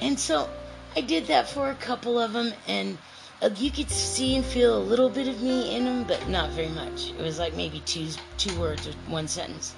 And 0.00 0.18
so 0.18 0.48
I 0.96 1.00
did 1.00 1.26
that 1.26 1.48
for 1.48 1.70
a 1.70 1.74
couple 1.74 2.18
of 2.18 2.32
them, 2.32 2.52
and 2.66 2.98
uh, 3.42 3.50
you 3.56 3.70
could 3.70 3.90
see 3.90 4.36
and 4.36 4.44
feel 4.44 4.76
a 4.76 4.82
little 4.82 5.08
bit 5.08 5.28
of 5.28 5.42
me 5.42 5.74
in 5.74 5.84
them, 5.84 6.04
but 6.04 6.28
not 6.28 6.50
very 6.50 6.68
much. 6.68 7.10
It 7.10 7.20
was 7.20 7.38
like 7.38 7.54
maybe 7.54 7.80
two 7.80 8.08
two 8.38 8.58
words 8.58 8.86
or 8.86 8.92
one 9.08 9.28
sentence, 9.28 9.74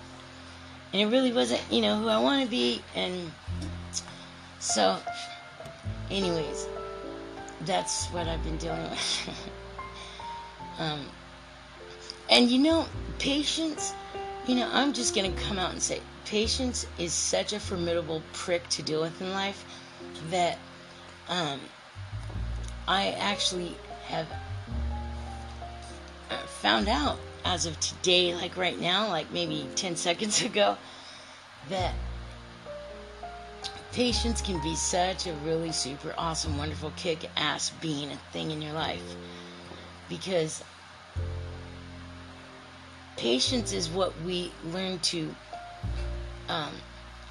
and 0.93 1.03
it 1.03 1.07
really 1.07 1.33
wasn't, 1.33 1.63
you 1.71 1.83
know, 1.83 1.99
who 1.99 2.09
I 2.09 2.19
want 2.19 2.45
to 2.45 2.51
be. 2.51 2.83
And 2.95 3.31
so, 4.59 4.99
anyways, 6.11 6.67
that's 7.63 8.07
what 8.07 8.27
I've 8.29 8.43
been 8.45 8.59
dealing 8.59 8.83
with. 8.91 9.29
um, 10.79 11.01
and 12.31 12.49
you 12.49 12.59
know, 12.59 12.87
patience 13.19 13.93
you 14.47 14.57
know, 14.57 14.69
I'm 14.73 14.93
just 14.93 15.15
going 15.15 15.33
to 15.33 15.43
come 15.43 15.59
out 15.59 15.73
and 15.73 15.83
say 15.83 16.01
patience 16.25 16.87
is 16.99 17.13
such 17.13 17.53
a 17.53 17.61
formidable 17.61 18.23
prick 18.33 18.69
to 18.71 18.83
deal 18.83 19.01
with 19.01 19.21
in 19.21 19.31
life 19.33 19.65
that 20.31 20.59
um, 21.29 21.61
I 22.89 23.15
actually 23.19 23.77
have 24.07 24.27
uh, 26.31 26.37
found 26.63 26.89
out 26.89 27.19
as 27.45 27.67
of 27.67 27.79
today, 27.81 28.35
like 28.35 28.57
right 28.57 28.81
now, 28.81 29.09
like 29.09 29.31
maybe 29.33 29.69
10 29.77 29.97
seconds 30.09 30.43
ago, 30.43 30.77
that 31.69 31.95
patience 33.93 34.41
can 34.41 34.61
be 34.63 34.75
such 34.75 35.27
a 35.27 35.33
really 35.45 35.71
super 35.71 36.15
awesome, 36.19 36.57
wonderful, 36.59 36.93
kick 36.97 37.31
ass 37.37 37.71
being 37.81 38.11
a 38.11 38.17
thing 38.33 38.51
in 38.51 38.61
your 38.61 38.73
life. 38.73 39.15
Because 40.09 40.65
Patience 43.17 43.73
is 43.73 43.89
what 43.89 44.21
we 44.23 44.53
learn 44.65 44.99
to 45.01 45.35
um, 46.49 46.73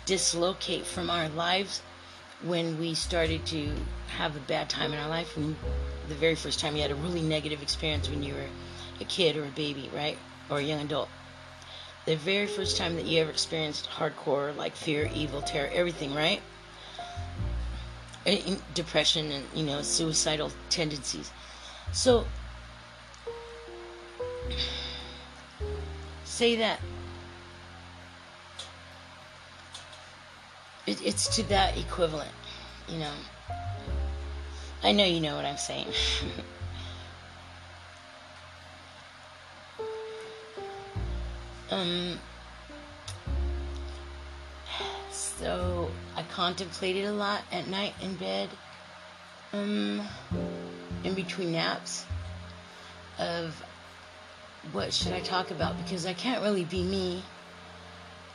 dislocate 0.06 0.86
from 0.86 1.10
our 1.10 1.30
lives 1.30 1.82
when 2.44 2.80
we 2.80 2.94
started 2.94 3.46
to 3.48 3.72
have 4.18 4.36
a 4.36 4.40
bad 4.42 4.70
time 4.70 4.94
in 4.94 5.00
our 5.00 5.10
life. 5.10 5.36
When 5.36 5.56
the 6.08 6.16
very 6.16 6.36
first 6.36 6.60
time 6.60 6.76
you 6.76 6.82
had 6.82 6.92
a 6.92 6.96
really 6.96 7.22
negative 7.22 7.62
experience 7.62 8.10
when 8.10 8.24
you 8.24 8.34
were 8.34 8.48
a 9.00 9.06
kid 9.06 9.36
or 9.36 9.46
a 9.46 9.50
baby, 9.50 9.90
right? 9.94 10.18
Or 10.50 10.58
a 10.58 10.62
young 10.62 10.82
adult. 10.82 11.10
The 12.06 12.16
very 12.16 12.48
first 12.48 12.78
time 12.78 12.96
that 12.96 13.06
you 13.06 13.22
ever 13.22 13.30
experienced 13.30 13.90
hardcore, 13.90 14.56
like 14.56 14.76
fear, 14.76 15.10
evil, 15.14 15.42
terror, 15.42 15.70
everything, 15.72 16.16
right? 16.16 16.42
Depression 18.74 19.32
and, 19.32 19.46
you 19.54 19.64
know, 19.64 19.82
suicidal 19.82 20.52
tendencies. 20.70 21.32
So, 21.92 22.26
say 26.42 26.56
that. 26.56 26.80
It, 30.88 31.00
it's 31.06 31.36
to 31.36 31.44
that 31.50 31.78
equivalent, 31.78 32.32
you 32.90 32.98
know. 32.98 33.12
I 34.82 34.92
know 34.92 35.06
you 35.06 35.20
know 35.20 35.36
what 35.36 35.46
I'm 35.46 35.58
saying. 35.58 35.86
um, 41.70 42.18
So 45.12 45.92
I 46.16 46.24
contemplated 46.24 47.06
a 47.06 47.14
lot 47.14 47.44
at 47.52 47.68
night 47.68 47.94
in 48.02 48.16
bed, 48.16 48.50
um, 49.54 50.02
in 51.04 51.14
between 51.14 51.52
naps, 51.52 52.04
of 53.20 53.64
what 54.72 54.94
should 54.94 55.12
I 55.12 55.20
talk 55.22 55.52
about 55.52 55.78
because 55.78 56.06
I 56.06 56.14
can't 56.14 56.42
really 56.42 56.64
be 56.64 56.84
me. 56.84 57.24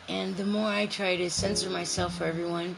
And 0.09 0.37
the 0.37 0.45
more 0.45 0.69
I 0.69 0.87
try 0.87 1.17
to 1.17 1.31
censor 1.31 1.71
myself 1.71 2.19
for 2.19 2.25
everyone, 2.25 2.77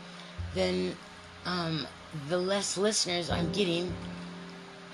then 0.54 0.96
um, 1.44 1.86
the 2.28 2.38
less 2.38 2.76
listeners 2.78 3.30
I'm 3.30 3.50
getting. 3.52 3.92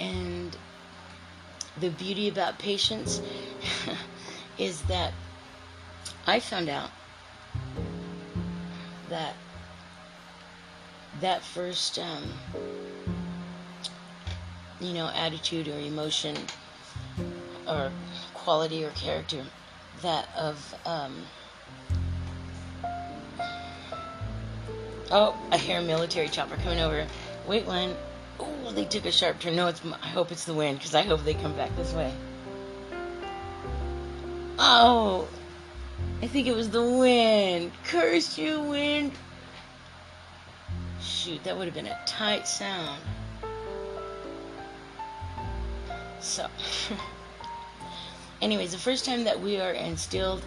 And 0.00 0.56
the 1.80 1.90
beauty 1.90 2.28
about 2.28 2.58
patience 2.58 3.20
is 4.58 4.82
that 4.82 5.12
I 6.26 6.40
found 6.40 6.68
out 6.68 6.90
that 9.10 9.34
that 11.20 11.42
first 11.42 11.98
um, 11.98 12.22
you 14.80 14.92
know 14.92 15.08
attitude 15.14 15.68
or 15.68 15.78
emotion 15.78 16.36
or 17.66 17.90
quality 18.44 18.84
or 18.84 18.90
character 18.90 19.42
that 20.02 20.28
of 20.36 20.74
um, 20.84 21.14
oh 25.10 25.36
I 25.50 25.56
hear 25.56 25.78
a 25.78 25.82
military 25.82 26.28
chopper 26.28 26.56
coming 26.56 26.80
over 26.80 27.06
wait 27.46 27.66
one 27.66 27.94
oh 28.38 28.72
they 28.72 28.84
took 28.84 29.06
a 29.06 29.12
sharp 29.12 29.40
turn 29.40 29.56
no 29.56 29.68
it's 29.68 29.80
I 30.02 30.08
hope 30.08 30.30
it's 30.30 30.44
the 30.44 30.54
wind 30.54 30.78
because 30.78 30.94
I 30.94 31.02
hope 31.02 31.24
they 31.24 31.34
come 31.34 31.54
back 31.56 31.74
this 31.76 31.92
way 31.92 32.12
oh 34.58 35.26
I 36.24 36.26
think 36.26 36.46
it 36.46 36.56
was 36.56 36.70
the 36.70 36.82
wind. 36.82 37.70
Curse 37.84 38.38
you, 38.38 38.60
wind. 38.62 39.12
Shoot, 41.00 41.44
that 41.44 41.54
would 41.54 41.66
have 41.66 41.74
been 41.74 41.86
a 41.86 42.00
tight 42.06 42.48
sound. 42.48 42.98
So, 46.20 46.46
anyways, 48.44 48.72
the 48.72 48.78
first 48.78 49.06
time 49.06 49.24
that 49.24 49.40
we 49.40 49.58
are 49.58 49.72
instilled 49.72 50.42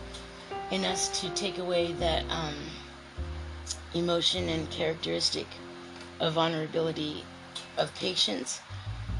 in 0.69 0.85
us 0.85 1.19
to 1.19 1.29
take 1.31 1.57
away 1.57 1.93
that 1.93 2.23
um, 2.29 2.53
emotion 3.95 4.47
and 4.49 4.69
characteristic 4.69 5.47
of 6.19 6.33
vulnerability, 6.33 7.23
of 7.77 7.93
patience, 7.95 8.61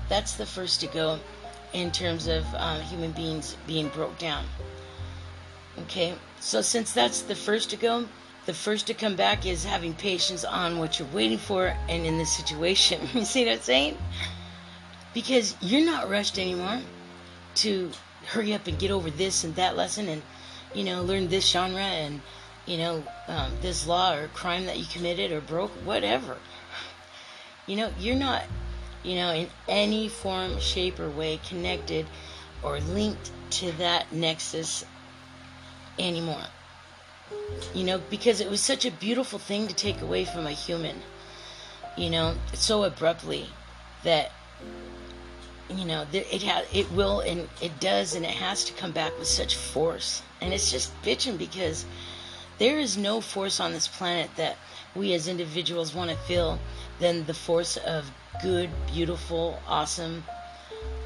that's 0.10 0.36
the 0.36 0.46
first 0.46 0.80
to 0.82 0.88
go 0.88 1.20
in 1.74 1.90
terms 1.92 2.28
of 2.28 2.46
um, 2.54 2.80
human 2.82 3.12
beings 3.12 3.58
being 3.66 3.90
broke 3.90 4.18
down. 4.20 4.46
Okay, 5.80 6.14
so 6.40 6.62
since 6.62 6.94
that's 6.94 7.24
the 7.24 7.36
first 7.36 7.72
to 7.72 7.78
go, 7.78 8.06
the 8.46 8.54
first 8.54 8.86
to 8.88 8.94
come 8.94 9.16
back 9.16 9.46
is 9.46 9.64
having 9.64 9.94
patience 9.96 10.46
on 10.46 10.78
what 10.78 11.00
you're 11.00 11.08
waiting 11.10 11.38
for 11.40 11.76
and 11.90 12.06
in 12.06 12.18
this 12.20 12.32
situation. 12.32 13.02
you 13.14 13.26
see 13.26 13.46
what 13.46 13.54
I'm 13.54 13.60
saying? 13.60 13.98
Because 15.16 15.56
you're 15.62 15.86
not 15.86 16.10
rushed 16.10 16.38
anymore 16.38 16.80
to 17.56 17.92
hurry 18.28 18.54
up 18.54 18.68
and 18.68 18.78
get 18.78 18.92
over 18.92 19.10
this 19.10 19.44
and 19.44 19.56
that 19.56 19.76
lesson 19.76 20.08
and, 20.08 20.22
you 20.74 20.84
know, 20.84 21.02
learn 21.02 21.28
this 21.30 21.50
genre 21.50 21.82
and, 21.82 22.22
you 22.66 22.78
know, 22.78 23.04
um, 23.28 23.52
this 23.62 23.88
law 23.88 24.14
or 24.14 24.28
crime 24.30 24.66
that 24.66 24.78
you 24.78 24.86
committed 24.86 25.32
or 25.32 25.42
broke, 25.42 25.72
whatever. 25.86 26.38
You 27.66 27.78
know, 27.78 27.92
you're 28.00 28.16
not, 28.16 28.44
you 29.04 29.16
know, 29.16 29.32
in 29.32 29.50
any 29.68 30.08
form, 30.10 30.60
shape, 30.60 31.00
or 31.00 31.10
way 31.10 31.40
connected 31.48 32.06
or 32.64 32.80
linked 32.80 33.32
to 33.52 33.72
that 33.74 34.14
nexus 34.14 34.86
anymore. 36.00 36.46
You 37.74 37.84
know, 37.84 38.02
because 38.10 38.42
it 38.42 38.50
was 38.50 38.62
such 38.62 38.86
a 38.86 38.92
beautiful 38.92 39.40
thing 39.40 39.68
to 39.68 39.74
take 39.74 40.02
away 40.02 40.26
from 40.26 40.46
a 40.46 40.52
human, 40.52 41.02
you 41.98 42.10
know, 42.10 42.36
so 42.54 42.84
abruptly 42.84 43.48
that 44.04 44.32
you 45.70 45.86
know 45.86 46.06
it 46.14 46.44
ha- 46.44 46.64
it 46.74 46.92
will 46.92 47.20
and 47.22 47.50
it 47.62 47.80
does 47.80 48.16
and 48.16 48.26
it 48.26 48.32
has 48.32 48.64
to 48.66 48.74
come 48.74 48.92
back 48.92 49.18
with 49.20 49.28
such 49.28 49.56
force. 49.56 50.22
And 50.42 50.54
it's 50.54 50.72
just 50.72 50.92
bitching 51.02 51.38
because 51.38 51.86
there 52.58 52.80
is 52.80 52.98
no 52.98 53.22
force 53.22 53.60
on 53.60 53.74
this 53.74 53.88
planet 53.88 54.30
that 54.38 54.58
we 54.96 55.14
as 55.14 55.28
individuals 55.28 55.94
want 55.94 56.10
to 56.10 56.18
feel 56.18 56.60
than 57.00 57.26
the 57.26 57.34
force 57.34 57.78
of 57.78 58.10
good 58.42 58.70
beautiful 58.88 59.60
awesome 59.68 60.24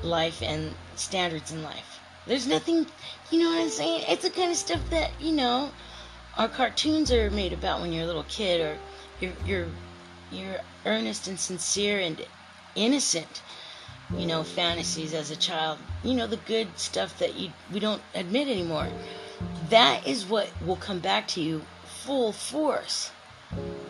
life 0.04 0.41
and 0.41 0.74
standards 0.95 1.52
in 1.52 1.63
life. 1.63 2.00
There's 2.28 2.47
nothing, 2.47 2.86
you 3.32 3.39
know 3.39 3.50
what 3.50 3.63
I'm 3.63 3.69
saying? 3.69 4.04
It's 4.08 4.24
the 4.24 4.30
kind 4.30 4.52
of 4.52 4.58
stuff 4.58 4.82
that, 4.91 5.12
you 5.19 5.32
know, 5.32 5.71
our 6.38 6.47
cartoons 6.47 7.12
are 7.12 7.30
made 7.32 7.52
about 7.54 7.82
when 7.82 7.91
you're 7.91 8.04
a 8.04 8.08
little 8.08 8.24
kid 8.24 8.62
or 8.62 8.78
you're, 9.19 9.34
you're, 9.45 9.67
you're 10.32 10.58
earnest 10.86 11.28
and 11.28 11.39
sincere 11.39 12.00
and 12.00 12.26
innocent, 12.76 13.41
you 14.17 14.26
know, 14.26 14.43
fantasies 14.43 15.13
as 15.13 15.32
a 15.32 15.36
child. 15.36 15.80
You 16.04 16.13
know, 16.13 16.28
the 16.28 16.38
good 16.38 16.67
stuff 16.78 17.17
that 17.19 17.36
you, 17.36 17.52
we 17.71 17.80
don't 17.80 18.02
admit 18.13 18.47
anymore. 18.47 18.88
That 19.69 20.08
is 20.08 20.26
what 20.26 20.50
will 20.65 20.76
come 20.76 21.00
back 21.00 21.28
to 21.30 21.41
you 21.41 21.62
full 21.86 22.32
force. 22.32 23.12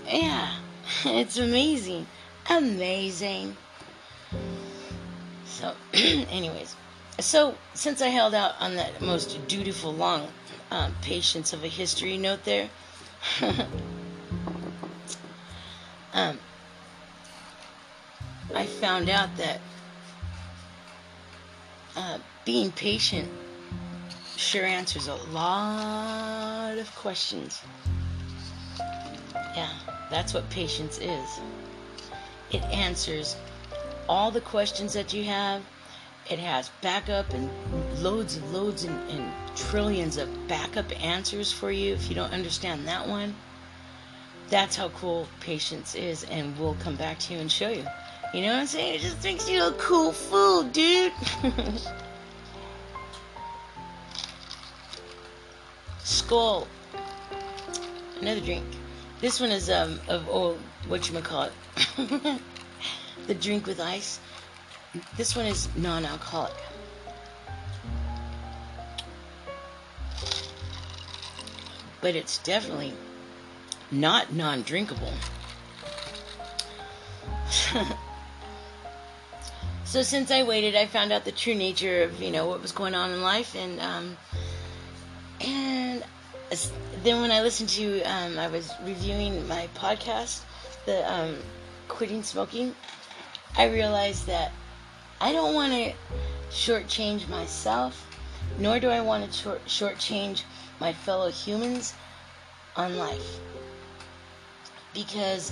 Yeah, 0.08 0.56
it's 1.06 1.38
amazing. 1.38 2.08
Amazing. 2.50 3.58
So, 5.46 5.74
anyways, 5.94 6.76
so, 7.20 7.56
since 7.74 8.02
I 8.02 8.08
held 8.08 8.34
out 8.34 8.56
on 8.60 8.76
that 8.76 9.02
most 9.02 9.38
dutiful 9.48 9.94
long 9.94 10.28
um, 10.72 10.96
patience 11.02 11.54
of 11.54 11.64
a 11.64 11.68
history 11.68 12.18
note 12.18 12.44
there, 12.46 12.70
um, 16.14 16.40
I 18.56 18.66
found 18.66 19.10
out 19.10 19.36
that 19.38 19.62
uh, 21.96 22.18
being 22.46 22.72
patient 22.72 23.30
sure 24.38 24.66
answers 24.66 25.08
a 25.08 25.16
lot 25.32 26.78
of 26.78 26.94
questions. 26.96 27.62
Yeah, 29.56 29.70
that's 30.10 30.34
what 30.34 30.50
patience 30.50 30.98
is. 30.98 31.40
It 32.52 32.64
answers 32.64 33.36
all 34.10 34.32
the 34.32 34.42
questions 34.42 34.94
that 34.94 35.14
you 35.14 35.24
have 35.26 35.62
it 36.30 36.40
has 36.40 36.70
backup 36.82 37.34
and 37.34 37.50
loads 38.02 38.38
and 38.38 38.54
loads 38.54 38.84
and, 38.84 39.10
and 39.10 39.34
trillions 39.56 40.18
of 40.18 40.48
backup 40.48 40.86
answers 41.04 41.52
for 41.52 41.72
you 41.72 41.94
if 41.94 42.10
you 42.10 42.16
don't 42.16 42.32
understand 42.32 42.88
that 42.88 43.08
one. 43.08 43.36
That's 44.50 44.76
how 44.76 44.90
cool 44.90 45.28
patience 45.40 45.96
is, 45.96 46.24
and 46.26 46.58
we'll 46.60 46.76
come 46.76 46.96
back 46.96 47.20
to 47.20 47.34
you 47.34 47.40
and 47.40 47.52
show 47.52 47.70
you. 47.70 47.86
You 48.34 48.42
know 48.44 48.54
what 48.54 48.60
I'm 48.62 48.68
saying? 48.68 48.96
It 48.96 49.02
just 49.02 49.22
makes 49.26 49.50
you 49.50 49.68
a 49.68 49.74
cool 49.74 50.14
fool, 50.14 50.64
dude. 50.64 51.12
Skull. 56.04 56.66
Another 58.22 58.40
drink. 58.40 58.64
This 59.20 59.42
one 59.42 59.52
is 59.52 59.70
um 59.70 60.00
of 60.08 60.30
old 60.30 60.58
what 60.88 61.10
you 61.10 61.20
call 61.20 61.50
it. 61.50 61.54
the 63.28 63.34
drink 63.34 63.68
with 63.68 63.82
ice. 63.82 64.22
This 65.18 65.36
one 65.36 65.46
is 65.46 65.68
non 65.76 66.06
alcoholic. 66.06 66.56
But 72.00 72.16
it's 72.16 72.38
definitely 72.38 72.94
not 73.92 74.32
non 74.34 74.62
drinkable. 74.62 75.12
so 79.92 80.04
since 80.04 80.32
I 80.32 80.44
waited, 80.44 80.74
I 80.74 80.86
found 80.86 81.12
out 81.12 81.26
the 81.26 81.34
true 81.34 81.54
nature 81.54 82.04
of 82.04 82.22
you 82.22 82.32
know 82.32 82.48
what 82.48 82.62
was 82.62 82.72
going 82.72 82.96
on 82.96 83.12
in 83.12 83.22
life, 83.22 83.56
and 83.56 83.78
um, 83.82 84.18
and 85.42 86.02
then 87.04 87.20
when 87.20 87.30
I 87.30 87.42
listened 87.42 87.68
to, 87.72 88.02
um, 88.04 88.40
I 88.40 88.48
was 88.48 88.72
reviewing 88.86 89.46
my 89.50 89.68
podcast, 89.76 90.44
the 90.86 91.14
um, 91.14 91.36
quitting 91.90 92.24
smoking. 92.24 92.74
I 93.58 93.66
realized 93.66 94.28
that 94.28 94.54
I 95.20 95.34
don't 95.34 95.54
want 95.54 95.74
to 95.74 95.94
shortchange 96.52 97.28
myself, 97.28 98.08
nor 98.58 98.80
do 98.80 98.88
I 98.88 99.02
want 99.02 99.30
to 99.30 99.38
short 99.38 99.66
shortchange 99.66 100.44
my 100.80 100.94
fellow 100.94 101.30
humans 101.30 101.96
on 102.78 102.98
life. 102.98 103.42
Because 104.94 105.52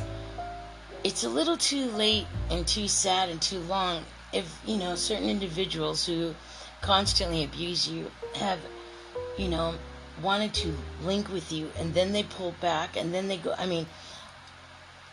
it's 1.03 1.25
a 1.25 1.29
little 1.29 1.57
too 1.57 1.87
late 1.91 2.27
and 2.49 2.65
too 2.65 2.87
sad 2.87 3.27
and 3.27 3.41
too 3.41 3.59
long 3.59 4.05
if, 4.31 4.61
you 4.65 4.77
know, 4.77 4.95
certain 4.95 5.29
individuals 5.29 6.05
who 6.05 6.35
constantly 6.81 7.43
abuse 7.43 7.87
you 7.87 8.09
have, 8.35 8.59
you 9.37 9.49
know, 9.49 9.75
wanted 10.21 10.53
to 10.53 10.75
link 11.03 11.31
with 11.31 11.51
you 11.51 11.69
and 11.77 11.93
then 11.93 12.11
they 12.11 12.23
pull 12.23 12.53
back 12.61 12.97
and 12.97 13.13
then 13.13 13.27
they 13.27 13.37
go. 13.37 13.53
I 13.57 13.65
mean, 13.65 13.85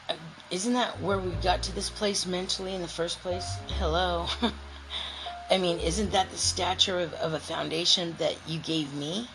uh, 0.08 0.14
isn't 0.50 0.72
that 0.74 1.00
where 1.00 1.18
we 1.18 1.30
got 1.42 1.62
to 1.64 1.74
this 1.74 1.90
place 1.90 2.26
mentally 2.26 2.74
in 2.74 2.82
the 2.82 2.88
first 2.88 3.20
place? 3.20 3.56
Hello. 3.78 4.26
I 5.50 5.58
mean, 5.58 5.78
isn't 5.78 6.10
that 6.12 6.30
the 6.30 6.36
stature 6.36 6.98
of, 6.98 7.12
of 7.14 7.32
a 7.32 7.40
foundation 7.40 8.16
that 8.18 8.36
you 8.46 8.58
gave 8.58 8.92
me? 8.94 9.28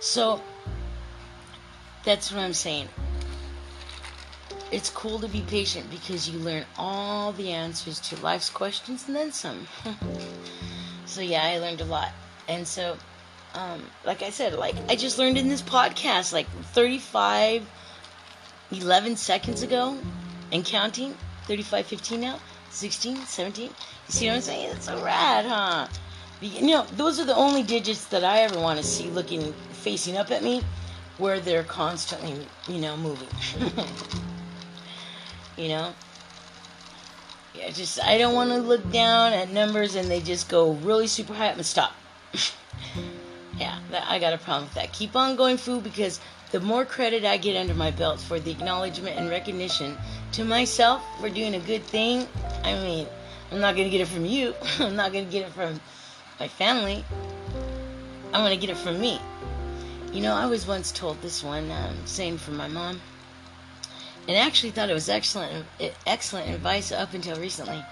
So, 0.00 0.40
that's 2.04 2.30
what 2.30 2.40
I'm 2.40 2.52
saying. 2.52 2.88
It's 4.70 4.90
cool 4.90 5.18
to 5.20 5.28
be 5.28 5.42
patient 5.42 5.90
because 5.90 6.28
you 6.28 6.38
learn 6.38 6.64
all 6.78 7.32
the 7.32 7.50
answers 7.50 8.00
to 8.00 8.16
life's 8.22 8.50
questions 8.50 9.06
and 9.06 9.16
then 9.16 9.32
some. 9.32 9.66
so 11.06 11.20
yeah, 11.20 11.42
I 11.44 11.58
learned 11.58 11.80
a 11.80 11.84
lot. 11.84 12.10
And 12.48 12.66
so 12.66 12.96
um, 13.54 13.82
like 14.04 14.22
I 14.22 14.30
said, 14.30 14.54
like 14.54 14.74
I 14.88 14.96
just 14.96 15.18
learned 15.18 15.38
in 15.38 15.48
this 15.48 15.62
podcast 15.62 16.32
like 16.32 16.48
35 16.72 17.66
11 18.72 19.16
seconds 19.16 19.62
ago 19.62 19.96
and 20.52 20.64
counting 20.64 21.14
35 21.44 21.86
15 21.86 22.20
now 22.20 22.40
16 22.70 23.16
17 23.16 23.66
you 23.66 23.72
see 24.08 24.26
what 24.26 24.36
i'm 24.36 24.40
saying 24.40 24.70
it's 24.70 24.86
so 24.86 25.02
rad 25.04 25.44
huh 25.44 25.86
you 26.40 26.66
know 26.66 26.84
those 26.96 27.20
are 27.20 27.24
the 27.24 27.34
only 27.36 27.62
digits 27.62 28.06
that 28.06 28.24
i 28.24 28.40
ever 28.40 28.58
want 28.58 28.78
to 28.78 28.84
see 28.84 29.08
looking 29.10 29.52
facing 29.72 30.16
up 30.16 30.30
at 30.30 30.42
me 30.42 30.62
where 31.18 31.40
they're 31.40 31.62
constantly 31.64 32.34
you 32.68 32.80
know 32.80 32.96
moving 32.96 33.28
you 35.56 35.68
know 35.68 35.92
yeah 37.54 37.70
just 37.70 38.02
i 38.04 38.18
don't 38.18 38.34
want 38.34 38.50
to 38.50 38.58
look 38.58 38.90
down 38.90 39.32
at 39.32 39.50
numbers 39.50 39.94
and 39.94 40.10
they 40.10 40.20
just 40.20 40.48
go 40.48 40.72
really 40.72 41.06
super 41.06 41.34
high 41.34 41.48
up 41.48 41.56
and 41.56 41.66
stop 41.66 41.92
yeah 43.58 43.78
that, 43.90 44.04
i 44.08 44.18
got 44.18 44.32
a 44.32 44.38
problem 44.38 44.64
with 44.64 44.74
that 44.74 44.92
keep 44.92 45.14
on 45.14 45.36
going 45.36 45.56
food 45.56 45.82
because 45.82 46.20
the 46.54 46.60
more 46.60 46.84
credit 46.84 47.24
I 47.24 47.36
get 47.36 47.56
under 47.56 47.74
my 47.74 47.90
belt 47.90 48.20
for 48.20 48.38
the 48.38 48.52
acknowledgement 48.52 49.18
and 49.18 49.28
recognition 49.28 49.96
to 50.34 50.44
myself 50.44 51.02
for 51.18 51.28
doing 51.28 51.56
a 51.56 51.58
good 51.58 51.82
thing, 51.82 52.28
I 52.62 52.74
mean, 52.74 53.08
I'm 53.50 53.58
not 53.58 53.74
to 53.74 53.90
get 53.90 54.00
it 54.00 54.06
from 54.06 54.24
you. 54.24 54.54
I'm 54.78 54.94
not 54.94 55.12
to 55.12 55.24
get 55.24 55.48
it 55.48 55.52
from 55.52 55.80
my 56.38 56.46
family. 56.46 57.04
I'm 58.32 58.48
to 58.48 58.56
get 58.56 58.70
it 58.70 58.76
from 58.76 59.00
me. 59.00 59.20
You 60.12 60.20
know, 60.20 60.32
I 60.32 60.46
was 60.46 60.64
once 60.64 60.92
told 60.92 61.20
this 61.22 61.42
one 61.42 61.72
um, 61.72 61.96
saying 62.04 62.38
from 62.38 62.56
my 62.56 62.68
mom, 62.68 63.00
and 64.26 64.36
actually 64.36 64.70
thought 64.70 64.90
it 64.90 64.94
was 64.94 65.08
excellent, 65.08 65.66
excellent 66.06 66.50
advice 66.50 66.92
up 66.92 67.14
until 67.14 67.36
recently. 67.36 67.82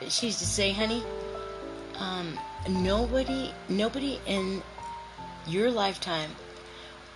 But 0.00 0.10
She 0.10 0.26
used 0.26 0.38
to 0.40 0.46
say, 0.46 0.72
"Honey, 0.72 1.02
um, 1.98 2.38
nobody, 2.68 3.52
nobody 3.68 4.20
in 4.26 4.62
your 5.46 5.70
lifetime 5.70 6.30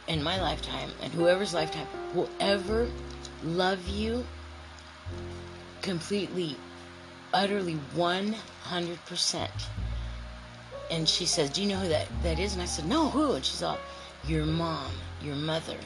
in 0.07 0.23
my 0.23 0.41
lifetime 0.41 0.91
and 1.03 1.12
whoever's 1.12 1.55
lifetime 1.55 1.87
will 2.14 2.29
ever 2.41 2.89
love 3.45 3.87
you 3.87 4.25
completely, 5.83 6.57
utterly 7.33 7.79
100%. 7.95 9.49
And 10.91 11.09
she 11.09 11.27
says, 11.27 11.51
Do 11.51 11.62
you 11.62 11.69
know 11.69 11.77
who 11.77 11.89
that, 11.89 12.09
that 12.23 12.39
is? 12.39 12.55
And 12.55 12.62
I 12.62 12.64
said, 12.64 12.87
No, 12.87 13.09
who? 13.11 13.35
And 13.35 13.45
she's 13.45 13.62
all, 13.62 13.79
Your 14.27 14.47
mom, 14.47 14.91
your 15.23 15.37
mother. 15.37 15.77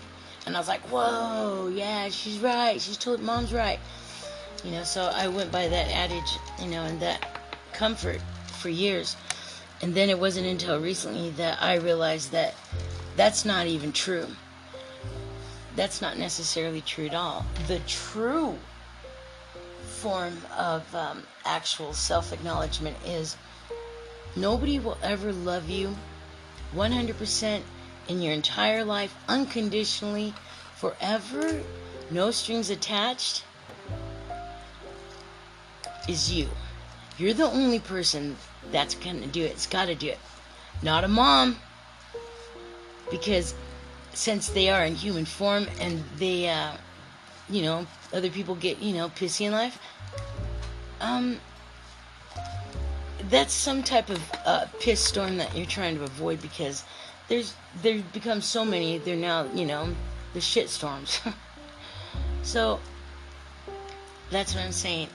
And 0.47 0.57
I 0.57 0.59
was 0.59 0.68
like, 0.68 0.80
Whoa, 0.82 1.70
yeah, 1.74 2.09
she's 2.09 2.38
right. 2.38 2.80
She's 2.80 2.97
told 2.97 3.20
mom's 3.20 3.53
right. 3.53 3.78
You 4.64 4.72
know, 4.72 4.84
so 4.84 5.05
I 5.05 5.28
went 5.28 5.51
by 5.51 5.68
that 5.68 5.88
adage, 5.90 6.38
you 6.61 6.68
know, 6.68 6.82
and 6.82 7.01
that 7.01 7.40
comfort 7.72 8.20
for 8.61 8.68
years. 8.68 9.16
And 9.80 9.95
then 9.95 10.09
it 10.09 10.18
wasn't 10.18 10.47
until 10.47 10.80
recently 10.80 11.30
that 11.30 11.61
I 11.61 11.74
realized 11.76 12.30
that 12.30 12.55
that's 13.16 13.45
not 13.45 13.66
even 13.66 13.93
true. 13.93 14.28
That's 15.74 16.01
not 16.01 16.18
necessarily 16.18 16.80
true 16.80 17.07
at 17.07 17.14
all. 17.14 17.45
The 17.66 17.80
true 17.80 18.57
form 19.84 20.36
of 20.57 20.95
um, 20.95 21.22
actual 21.45 21.93
self 21.93 22.32
acknowledgement 22.32 22.97
is 23.07 23.36
nobody 24.36 24.78
will 24.78 24.99
ever 25.03 25.32
love 25.32 25.68
you 25.68 25.97
100% 26.74 27.62
in 28.09 28.20
your 28.22 28.32
entire 28.32 28.84
life, 28.84 29.14
unconditionally, 29.28 30.34
forever, 30.76 31.62
no 32.11 32.30
strings 32.30 32.70
attached, 32.70 33.44
is 36.09 36.32
you. 36.32 36.48
You're 37.18 37.34
the 37.34 37.44
only 37.44 37.78
person 37.78 38.36
that's 38.70 38.94
gonna 38.94 39.26
do 39.26 39.42
it. 39.42 39.53
It's 39.53 39.66
gotta 39.66 39.94
do 39.94 40.09
it. 40.09 40.18
Not 40.82 41.05
a 41.05 41.09
mom, 41.09 41.57
because 43.11 43.55
since 44.14 44.48
they 44.48 44.68
are 44.68 44.84
in 44.84 44.94
human 44.94 45.24
form 45.24 45.66
and 45.80 46.03
they, 46.16 46.48
uh, 46.48 46.72
you 47.48 47.62
know, 47.62 47.86
other 48.12 48.30
people 48.30 48.55
get, 48.55 48.80
you 48.80 48.94
know, 48.94 49.09
pissy 49.11 49.46
in 49.46 49.53
life, 49.53 49.78
um, 51.00 51.38
that's 53.30 53.53
some 53.53 53.82
type 53.82 54.11
of 54.11 54.20
uh, 54.44 54.66
piss 54.80 55.00
storm 55.00 55.36
that 55.36 55.57
you're 55.57 55.66
trying 55.66 55.96
to 55.96 56.05
avoid 56.05 56.40
because 56.42 56.84
there's 57.29 57.55
there 57.83 58.03
become 58.12 58.41
so 58.41 58.64
many. 58.64 58.99
They're 58.99 59.16
now, 59.16 59.47
you 59.55 59.66
know, 59.66 59.95
the 60.35 60.41
shit 60.41 60.68
storms. 60.68 61.20
so 62.43 62.81
that's 64.31 64.55
what 64.55 64.64
I'm 64.64 64.73
saying. 64.73 65.09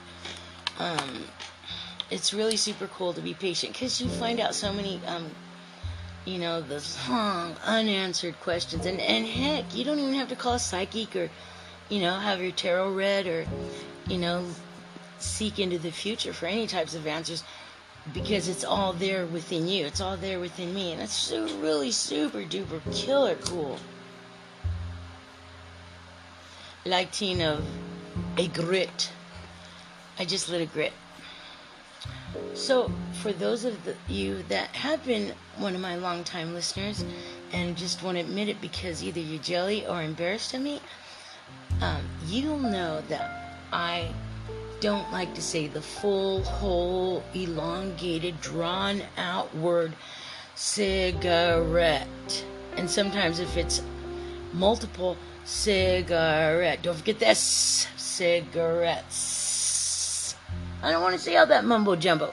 Um, 0.78 1.24
it's 2.10 2.32
really 2.32 2.56
super 2.56 2.86
cool 2.86 3.12
to 3.12 3.20
be 3.20 3.34
patient 3.34 3.72
because 3.72 4.00
you 4.00 4.08
find 4.08 4.40
out 4.40 4.54
so 4.54 4.72
many 4.72 5.00
um, 5.06 5.30
you 6.28 6.38
know, 6.38 6.60
the 6.60 6.84
long 7.08 7.56
unanswered 7.64 8.38
questions. 8.40 8.84
And, 8.84 9.00
and 9.00 9.26
heck, 9.26 9.74
you 9.74 9.82
don't 9.84 9.98
even 9.98 10.14
have 10.14 10.28
to 10.28 10.36
call 10.36 10.54
a 10.54 10.58
psychic 10.58 11.16
or, 11.16 11.30
you 11.88 12.00
know, 12.00 12.14
have 12.14 12.42
your 12.42 12.52
tarot 12.52 12.92
read 12.92 13.26
or, 13.26 13.46
you 14.06 14.18
know, 14.18 14.44
seek 15.18 15.58
into 15.58 15.78
the 15.78 15.90
future 15.90 16.32
for 16.32 16.46
any 16.46 16.66
types 16.66 16.94
of 16.94 17.06
answers 17.06 17.42
because 18.12 18.48
it's 18.48 18.64
all 18.64 18.92
there 18.92 19.26
within 19.26 19.68
you. 19.68 19.86
It's 19.86 20.00
all 20.00 20.16
there 20.16 20.40
within 20.40 20.74
me. 20.74 20.92
And 20.92 21.02
it's 21.02 21.32
really 21.32 21.90
super 21.90 22.42
duper 22.42 22.80
killer 22.94 23.34
cool. 23.36 23.78
Lighting 26.84 27.42
of 27.42 27.64
a 28.36 28.48
grit. 28.48 29.10
I 30.18 30.24
just 30.24 30.48
lit 30.48 30.62
a 30.62 30.66
grit. 30.66 30.92
So, 32.54 32.90
for 33.22 33.32
those 33.32 33.64
of 33.64 33.84
the, 33.84 33.94
you 34.08 34.42
that 34.48 34.68
have 34.76 35.04
been 35.04 35.32
one 35.56 35.74
of 35.74 35.80
my 35.80 35.96
longtime 35.96 36.54
listeners 36.54 37.04
and 37.52 37.76
just 37.76 38.02
want 38.02 38.18
to 38.18 38.24
admit 38.24 38.48
it 38.48 38.60
because 38.60 39.02
either 39.02 39.20
you're 39.20 39.42
jelly 39.42 39.86
or 39.86 40.02
embarrassed 40.02 40.52
of 40.54 40.60
me, 40.60 40.80
um, 41.80 42.02
you'll 42.26 42.58
know 42.58 43.00
that 43.08 43.58
I 43.72 44.12
don't 44.80 45.10
like 45.12 45.34
to 45.34 45.42
say 45.42 45.66
the 45.66 45.82
full, 45.82 46.42
whole, 46.42 47.22
elongated, 47.34 48.40
drawn 48.40 49.02
out 49.16 49.54
word 49.56 49.92
cigarette. 50.54 52.44
And 52.76 52.90
sometimes 52.90 53.38
if 53.40 53.56
it's 53.56 53.82
multiple 54.52 55.16
cigarette, 55.44 56.82
don't 56.82 56.96
forget 56.96 57.18
this 57.18 57.88
cigarettes 57.96 59.38
I 60.82 60.92
don't 60.92 61.02
want 61.02 61.14
to 61.14 61.20
say 61.20 61.36
all 61.36 61.46
that 61.46 61.64
mumbo 61.64 61.96
jumbo. 61.96 62.32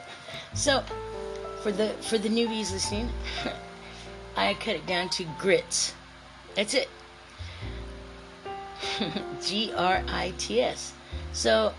So, 0.54 0.84
for 1.62 1.72
the 1.72 1.90
for 2.02 2.18
the 2.18 2.30
newbies 2.30 2.72
listening, 2.72 3.10
I 4.38 4.54
cut 4.54 4.76
it 4.76 4.86
down 4.86 5.10
to 5.10 5.26
grits. 5.40 5.94
That's 6.56 6.74
it. 6.74 6.90
G 9.44 9.74
R 9.76 10.04
I 10.08 10.34
T 10.38 10.62
S. 10.62 10.94
So, 11.34 11.74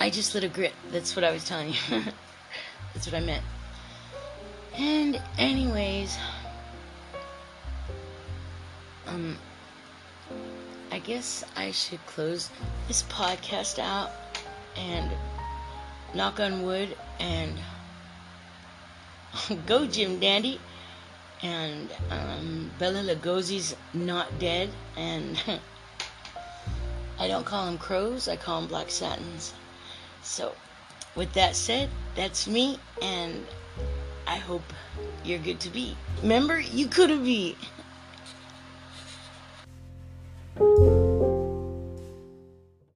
I 0.00 0.08
just 0.08 0.34
lit 0.34 0.44
a 0.44 0.48
grit. 0.48 0.72
That's 0.90 1.14
what 1.14 1.26
I 1.26 1.30
was 1.30 1.44
telling 1.44 1.68
you. 1.68 1.74
That's 2.94 3.06
what 3.06 3.14
I 3.14 3.20
meant. 3.20 3.44
And, 4.74 5.20
anyways, 5.36 6.16
um, 9.06 9.36
I 10.90 11.00
guess 11.00 11.44
I 11.54 11.70
should 11.72 12.04
close 12.06 12.48
this 12.88 13.02
podcast 13.04 13.78
out 13.78 14.10
and 14.74 15.10
knock 16.14 16.40
on 16.40 16.62
wood 16.62 16.96
and 17.18 17.52
go 19.66 19.86
Jim 19.86 20.18
Dandy 20.18 20.58
and 21.42 21.90
um, 22.10 22.70
Bela 22.78 23.02
Lugosi's 23.02 23.76
not 23.92 24.38
dead 24.38 24.70
and 24.96 25.42
I 27.18 27.28
don't 27.28 27.44
call 27.44 27.66
them 27.66 27.78
crows 27.78 28.28
I 28.28 28.36
call 28.36 28.60
them 28.60 28.68
black 28.68 28.90
satins 28.90 29.54
so, 30.22 30.54
with 31.16 31.32
that 31.32 31.56
said, 31.56 31.88
that's 32.14 32.46
me, 32.46 32.78
and 33.02 33.46
I 34.26 34.36
hope 34.36 34.62
you're 35.24 35.38
good 35.38 35.60
to 35.60 35.70
be. 35.70 35.96
Remember, 36.22 36.60
you 36.60 36.86
could 36.86 37.10
have 37.10 37.24
been. 37.24 37.56